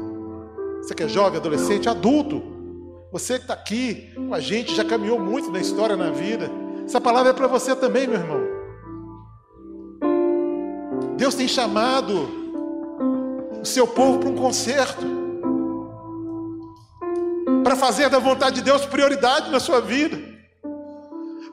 Você 0.82 0.92
que 0.92 1.04
é 1.04 1.08
jovem, 1.08 1.38
adolescente, 1.38 1.88
adulto. 1.88 2.42
Você 3.12 3.36
que 3.36 3.42
está 3.42 3.54
aqui 3.54 4.12
com 4.12 4.34
a 4.34 4.40
gente, 4.40 4.74
já 4.74 4.84
caminhou 4.84 5.20
muito 5.20 5.52
na 5.52 5.60
história, 5.60 5.96
na 5.96 6.10
vida. 6.10 6.50
Essa 6.84 7.00
palavra 7.00 7.30
é 7.30 7.32
para 7.32 7.46
você 7.46 7.76
também, 7.76 8.08
meu 8.08 8.18
irmão. 8.18 8.40
Deus 11.16 11.36
tem 11.36 11.46
chamado 11.46 12.28
o 13.62 13.64
seu 13.64 13.86
povo 13.86 14.18
para 14.18 14.30
um 14.30 14.34
concerto. 14.34 15.06
Para 17.62 17.76
fazer 17.76 18.10
da 18.10 18.18
vontade 18.18 18.56
de 18.56 18.62
Deus 18.62 18.84
prioridade 18.84 19.48
na 19.48 19.60
sua 19.60 19.80
vida. 19.80 20.27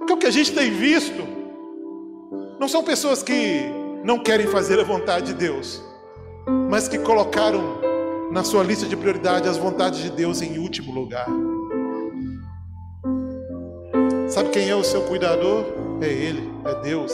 Porque 0.05 0.13
o 0.13 0.17
que 0.17 0.27
a 0.27 0.31
gente 0.31 0.53
tem 0.53 0.69
visto 0.69 1.27
não 2.59 2.67
são 2.67 2.83
pessoas 2.83 3.23
que 3.23 3.61
não 4.03 4.19
querem 4.19 4.45
fazer 4.45 4.79
a 4.79 4.83
vontade 4.83 5.25
de 5.25 5.33
Deus, 5.33 5.81
mas 6.69 6.87
que 6.87 6.99
colocaram 6.99 7.81
na 8.31 8.43
sua 8.43 8.63
lista 8.63 8.85
de 8.85 8.95
prioridade 8.95 9.49
as 9.49 9.57
vontades 9.57 9.99
de 9.99 10.11
Deus 10.11 10.43
em 10.43 10.59
último 10.59 10.93
lugar. 10.93 11.25
Sabe 14.29 14.49
quem 14.49 14.69
é 14.69 14.75
o 14.75 14.83
seu 14.83 15.01
cuidador? 15.01 15.65
É 15.99 16.07
Ele, 16.07 16.51
é 16.65 16.75
Deus. 16.83 17.11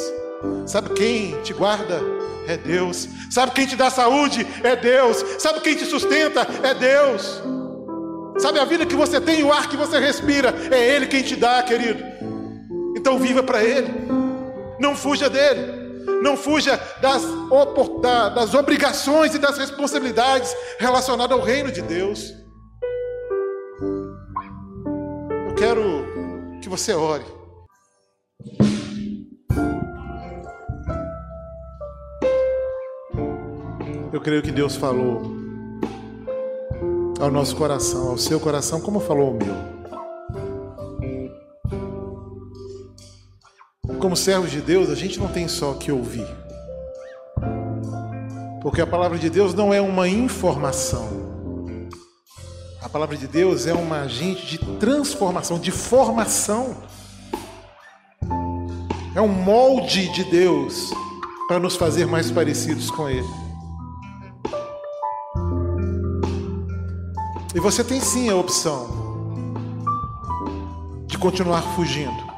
Sabe 0.65 0.89
quem 0.89 1.41
te 1.43 1.53
guarda? 1.53 2.01
É 2.45 2.57
Deus. 2.57 3.07
Sabe 3.29 3.53
quem 3.53 3.65
te 3.65 3.77
dá 3.77 3.89
saúde? 3.89 4.45
É 4.65 4.75
Deus. 4.75 5.23
Sabe 5.39 5.61
quem 5.61 5.77
te 5.77 5.85
sustenta? 5.85 6.45
É 6.61 6.73
Deus. 6.73 7.41
Sabe 8.37 8.59
a 8.59 8.65
vida 8.65 8.85
que 8.85 8.95
você 8.95 9.21
tem, 9.21 9.45
o 9.45 9.53
ar 9.53 9.69
que 9.69 9.77
você 9.77 9.97
respira? 9.97 10.53
É 10.69 10.93
Ele 10.93 11.07
quem 11.07 11.23
te 11.23 11.37
dá, 11.37 11.63
querido. 11.63 12.10
Então 13.01 13.17
viva 13.17 13.41
para 13.41 13.63
Ele. 13.63 13.91
Não 14.79 14.95
fuja 14.95 15.27
dele. 15.27 15.81
Não 16.21 16.37
fuja 16.37 16.79
das, 17.01 17.23
das 18.35 18.53
obrigações 18.53 19.33
e 19.33 19.39
das 19.39 19.57
responsabilidades 19.57 20.55
relacionadas 20.77 21.35
ao 21.35 21.43
reino 21.43 21.71
de 21.71 21.81
Deus. 21.81 22.31
Eu 25.49 25.55
quero 25.55 26.05
que 26.61 26.69
você 26.69 26.93
ore. 26.93 27.25
Eu 34.13 34.21
creio 34.21 34.43
que 34.43 34.51
Deus 34.51 34.75
falou 34.75 35.23
ao 37.19 37.31
nosso 37.31 37.55
coração, 37.55 38.09
ao 38.09 38.17
seu 38.19 38.39
coração, 38.39 38.79
como 38.79 38.99
falou 38.99 39.29
ao 39.29 39.33
meu. 39.33 39.70
Como 43.99 44.15
servos 44.15 44.51
de 44.51 44.61
Deus, 44.61 44.89
a 44.89 44.95
gente 44.95 45.19
não 45.19 45.27
tem 45.27 45.47
só 45.47 45.73
que 45.73 45.91
ouvir. 45.91 46.27
Porque 48.61 48.81
a 48.81 48.87
palavra 48.87 49.17
de 49.17 49.29
Deus 49.29 49.53
não 49.53 49.73
é 49.73 49.81
uma 49.81 50.07
informação. 50.07 51.31
A 52.81 52.89
palavra 52.89 53.17
de 53.17 53.27
Deus 53.27 53.67
é 53.67 53.73
uma 53.73 54.01
agente 54.01 54.45
de 54.45 54.57
transformação, 54.77 55.59
de 55.59 55.71
formação. 55.71 56.75
É 59.15 59.21
um 59.21 59.27
molde 59.27 60.11
de 60.13 60.23
Deus 60.25 60.91
para 61.47 61.59
nos 61.59 61.75
fazer 61.75 62.05
mais 62.05 62.31
parecidos 62.31 62.89
com 62.91 63.09
Ele. 63.09 63.27
E 67.53 67.59
você 67.59 67.83
tem 67.83 67.99
sim 67.99 68.29
a 68.29 68.35
opção 68.35 68.87
de 71.07 71.17
continuar 71.17 71.61
fugindo. 71.75 72.30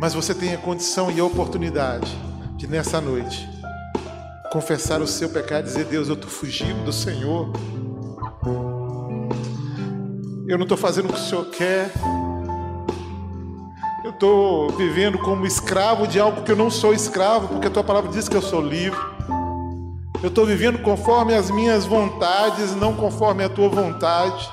Mas 0.00 0.14
você 0.14 0.34
tem 0.34 0.54
a 0.54 0.58
condição 0.58 1.10
e 1.10 1.20
a 1.20 1.24
oportunidade 1.24 2.10
de 2.56 2.66
nessa 2.66 3.02
noite 3.02 3.46
confessar 4.50 5.02
o 5.02 5.06
seu 5.06 5.28
pecado 5.28 5.66
e 5.66 5.68
dizer: 5.68 5.84
Deus, 5.84 6.08
eu 6.08 6.14
estou 6.14 6.30
fugindo 6.30 6.82
do 6.86 6.92
Senhor. 6.92 7.52
Eu 10.48 10.56
não 10.56 10.62
estou 10.62 10.78
fazendo 10.78 11.10
o 11.10 11.12
que 11.12 11.20
o 11.20 11.22
Senhor 11.22 11.44
quer. 11.50 11.92
Eu 14.02 14.10
estou 14.10 14.70
vivendo 14.70 15.18
como 15.18 15.46
escravo 15.46 16.06
de 16.06 16.18
algo 16.18 16.42
que 16.44 16.50
eu 16.50 16.56
não 16.56 16.70
sou 16.70 16.94
escravo, 16.94 17.48
porque 17.48 17.66
a 17.66 17.70
tua 17.70 17.84
palavra 17.84 18.10
diz 18.10 18.26
que 18.26 18.36
eu 18.36 18.42
sou 18.42 18.62
livre. 18.62 18.98
Eu 20.22 20.28
estou 20.28 20.46
vivendo 20.46 20.78
conforme 20.78 21.34
as 21.34 21.50
minhas 21.50 21.84
vontades, 21.84 22.74
não 22.74 22.96
conforme 22.96 23.44
a 23.44 23.50
tua 23.50 23.68
vontade. 23.68 24.50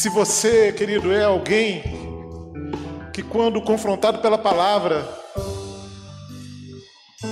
Se 0.00 0.08
você, 0.08 0.72
querido, 0.72 1.12
é 1.12 1.24
alguém 1.24 1.82
que, 3.12 3.22
quando 3.22 3.60
confrontado 3.60 4.20
pela 4.20 4.38
palavra, 4.38 5.06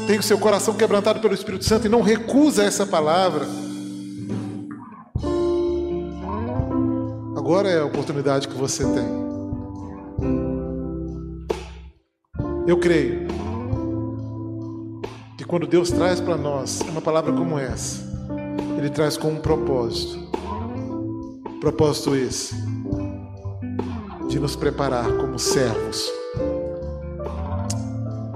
tem 0.07 0.19
o 0.19 0.23
seu 0.23 0.37
coração 0.37 0.75
quebrantado 0.75 1.19
pelo 1.19 1.33
Espírito 1.33 1.65
Santo 1.65 1.87
e 1.87 1.89
não 1.89 2.03
recusa 2.03 2.63
essa 2.63 2.85
palavra, 2.85 3.47
Agora 7.35 7.71
é 7.71 7.81
a 7.81 7.87
oportunidade 7.87 8.47
que 8.47 8.55
você 8.55 8.85
tem. 8.85 9.09
Eu 12.67 12.79
creio 12.79 13.29
que 15.39 15.45
quando 15.45 15.67
Deus 15.67 15.91
traz 15.91 16.21
para 16.21 16.37
nós 16.37 16.83
uma 16.83 17.01
palavra 17.01 17.33
como 17.33 17.59
essa, 17.59 18.03
Ele 18.77 18.91
traz 18.91 19.17
com 19.17 19.29
um 19.29 19.41
propósito. 19.41 20.29
Propósito 21.61 22.15
esse 22.15 22.55
de 24.29 24.39
nos 24.39 24.55
preparar 24.55 25.11
como 25.17 25.39
servos, 25.39 26.09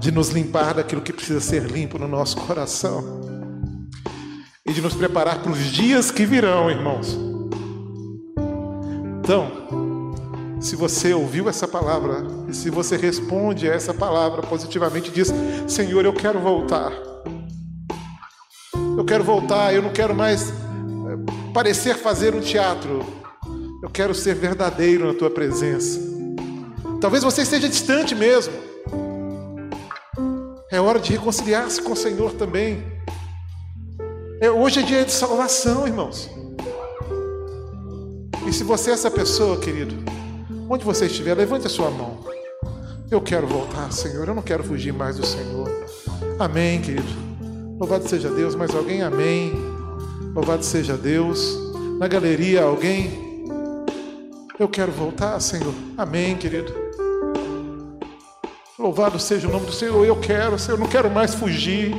de 0.00 0.10
nos 0.10 0.30
limpar 0.30 0.74
daquilo 0.74 1.02
que 1.02 1.12
precisa 1.12 1.40
ser 1.40 1.64
limpo 1.64 1.98
no 1.98 2.08
nosso 2.08 2.36
coração 2.38 3.20
e 4.66 4.72
de 4.72 4.80
nos 4.80 4.94
preparar 4.94 5.42
para 5.42 5.52
os 5.52 5.66
dias 5.66 6.10
que 6.10 6.24
virão, 6.24 6.70
irmãos. 6.70 7.18
Então, 9.20 9.52
se 10.60 10.74
você 10.74 11.12
ouviu 11.12 11.48
essa 11.48 11.68
palavra 11.68 12.26
e 12.48 12.54
se 12.54 12.70
você 12.70 12.96
responde 12.96 13.70
a 13.70 13.74
essa 13.74 13.92
palavra 13.92 14.42
positivamente, 14.42 15.10
diz: 15.10 15.32
Senhor, 15.68 16.04
eu 16.04 16.12
quero 16.12 16.40
voltar. 16.40 16.92
Eu 18.96 19.04
quero 19.04 19.22
voltar, 19.22 19.74
eu 19.74 19.82
não 19.82 19.92
quero 19.92 20.14
mais 20.14 20.52
parecer 21.52 21.96
fazer 21.96 22.34
um 22.34 22.40
teatro. 22.40 23.04
Eu 23.82 23.90
quero 23.90 24.14
ser 24.14 24.34
verdadeiro 24.34 25.06
na 25.06 25.14
tua 25.14 25.30
presença. 25.30 26.00
Talvez 27.00 27.22
você 27.22 27.42
esteja 27.42 27.68
distante 27.68 28.14
mesmo. 28.14 28.54
É 30.70 30.80
hora 30.80 30.98
de 30.98 31.12
reconciliar-se 31.12 31.82
com 31.82 31.92
o 31.92 31.96
Senhor 31.96 32.32
também. 32.32 32.82
É, 34.40 34.50
hoje 34.50 34.80
é 34.80 34.82
dia 34.82 35.04
de 35.04 35.12
salvação, 35.12 35.86
irmãos. 35.86 36.30
E 38.46 38.52
se 38.52 38.64
você 38.64 38.90
é 38.90 38.94
essa 38.94 39.10
pessoa, 39.10 39.58
querido, 39.58 39.94
onde 40.68 40.84
você 40.84 41.06
estiver, 41.06 41.34
levante 41.34 41.66
a 41.66 41.70
sua 41.70 41.90
mão. 41.90 42.24
Eu 43.10 43.20
quero 43.20 43.46
voltar, 43.46 43.92
Senhor. 43.92 44.26
Eu 44.26 44.34
não 44.34 44.42
quero 44.42 44.64
fugir 44.64 44.92
mais 44.92 45.16
do 45.16 45.26
Senhor. 45.26 45.68
Amém, 46.38 46.80
querido. 46.80 47.06
Louvado 47.78 48.08
seja 48.08 48.30
Deus. 48.30 48.54
Mais 48.54 48.74
alguém? 48.74 49.02
Amém. 49.02 49.71
Louvado 50.34 50.64
seja 50.64 50.96
Deus. 50.96 51.58
Na 51.98 52.08
galeria, 52.08 52.62
alguém? 52.62 53.44
Eu 54.58 54.66
quero 54.66 54.90
voltar, 54.90 55.38
Senhor. 55.40 55.74
Amém, 55.96 56.36
querido. 56.36 56.72
Louvado 58.78 59.18
seja 59.18 59.46
o 59.46 59.52
nome 59.52 59.66
do 59.66 59.72
Senhor. 59.72 60.04
Eu 60.06 60.16
quero, 60.16 60.58
Senhor. 60.58 60.76
Eu 60.76 60.80
não 60.80 60.88
quero 60.88 61.10
mais 61.10 61.34
fugir. 61.34 61.94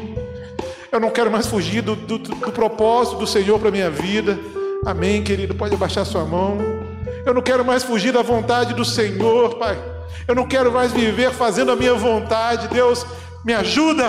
Eu 0.92 1.00
não 1.00 1.12
quero 1.12 1.32
mais 1.32 1.46
fugir 1.46 1.82
do, 1.82 1.96
do, 1.96 2.18
do 2.18 2.52
propósito 2.52 3.18
do 3.18 3.28
Senhor 3.28 3.60
para 3.60 3.70
minha 3.70 3.92
vida. 3.92 4.40
Amém, 4.84 5.24
querido. 5.24 5.54
Pode 5.54 5.76
abaixar 5.76 6.04
sua 6.04 6.26
mão. 6.26 6.58
Eu 7.26 7.36
não 7.36 7.42
quero 7.42 7.64
mais 7.64 7.84
fugir 7.84 8.12
da 8.12 8.24
vontade 8.24 8.74
do 8.74 8.84
Senhor, 8.84 9.56
Pai. 9.60 9.78
Eu 10.28 10.34
não 10.34 10.48
quero 10.48 10.72
mais 10.72 10.92
viver 10.92 11.32
fazendo 11.32 11.72
a 11.72 11.76
minha 11.76 11.94
vontade. 11.94 12.68
Deus, 12.68 13.06
me 13.46 13.54
ajuda. 13.54 14.08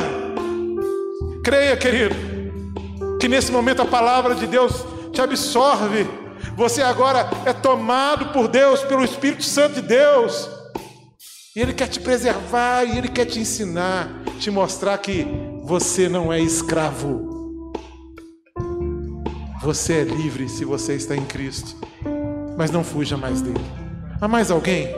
Creia, 1.42 1.76
querido, 1.76 2.14
que 3.24 3.28
nesse 3.28 3.50
momento 3.50 3.80
a 3.80 3.86
palavra 3.86 4.34
de 4.34 4.46
Deus 4.46 4.84
te 5.10 5.18
absorve. 5.18 6.06
Você 6.58 6.82
agora 6.82 7.26
é 7.46 7.54
tomado 7.54 8.34
por 8.34 8.48
Deus, 8.48 8.82
pelo 8.82 9.02
Espírito 9.02 9.42
Santo 9.44 9.76
de 9.76 9.80
Deus. 9.80 10.50
E 11.56 11.60
Ele 11.62 11.72
quer 11.72 11.88
te 11.88 12.00
preservar, 12.00 12.84
e 12.84 12.98
Ele 12.98 13.08
quer 13.08 13.24
te 13.24 13.40
ensinar, 13.40 14.10
te 14.38 14.50
mostrar 14.50 14.98
que 14.98 15.26
você 15.62 16.06
não 16.06 16.30
é 16.30 16.38
escravo. 16.38 17.72
Você 19.62 19.94
é 19.94 20.04
livre 20.04 20.46
se 20.46 20.66
você 20.66 20.92
está 20.92 21.16
em 21.16 21.24
Cristo. 21.24 21.76
Mas 22.58 22.70
não 22.70 22.84
fuja 22.84 23.16
mais 23.16 23.40
dele. 23.40 23.64
Há 24.20 24.28
mais 24.28 24.50
alguém? 24.50 24.94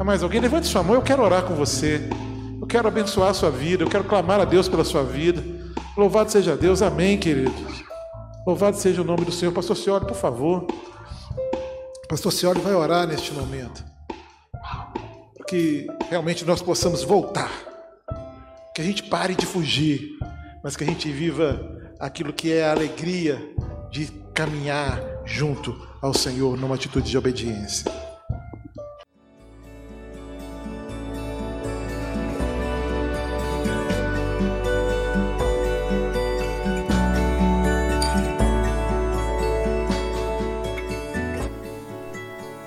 Há 0.00 0.02
mais 0.02 0.20
alguém? 0.24 0.40
Levante 0.40 0.66
sua 0.66 0.82
mão, 0.82 0.96
eu 0.96 1.02
quero 1.02 1.22
orar 1.22 1.44
com 1.44 1.54
você. 1.54 2.10
Eu 2.60 2.66
quero 2.66 2.88
abençoar 2.88 3.30
a 3.30 3.34
sua 3.34 3.52
vida, 3.52 3.84
eu 3.84 3.88
quero 3.88 4.02
clamar 4.02 4.40
a 4.40 4.44
Deus 4.44 4.68
pela 4.68 4.82
sua 4.82 5.04
vida. 5.04 5.55
Louvado 5.96 6.30
seja 6.30 6.56
Deus, 6.56 6.82
amém, 6.82 7.18
queridos. 7.18 7.84
Louvado 8.46 8.76
seja 8.76 9.02
o 9.02 9.04
nome 9.04 9.24
do 9.24 9.32
Senhor. 9.32 9.52
Pastor 9.52 9.76
Cioli, 9.76 10.06
por 10.06 10.16
favor. 10.16 10.66
Pastor 12.08 12.32
Cioli 12.32 12.60
vai 12.60 12.74
orar 12.74 13.06
neste 13.06 13.32
momento. 13.32 13.84
Que 15.48 15.86
realmente 16.08 16.44
nós 16.44 16.62
possamos 16.62 17.02
voltar. 17.02 17.50
Que 18.74 18.82
a 18.82 18.84
gente 18.84 19.02
pare 19.04 19.34
de 19.34 19.46
fugir, 19.46 20.18
mas 20.62 20.76
que 20.76 20.84
a 20.84 20.86
gente 20.86 21.10
viva 21.10 21.60
aquilo 21.98 22.32
que 22.32 22.52
é 22.52 22.64
a 22.64 22.72
alegria 22.72 23.42
de 23.90 24.06
caminhar 24.34 25.00
junto 25.24 25.74
ao 26.02 26.12
Senhor 26.12 26.56
numa 26.56 26.74
atitude 26.74 27.10
de 27.10 27.18
obediência. 27.18 27.90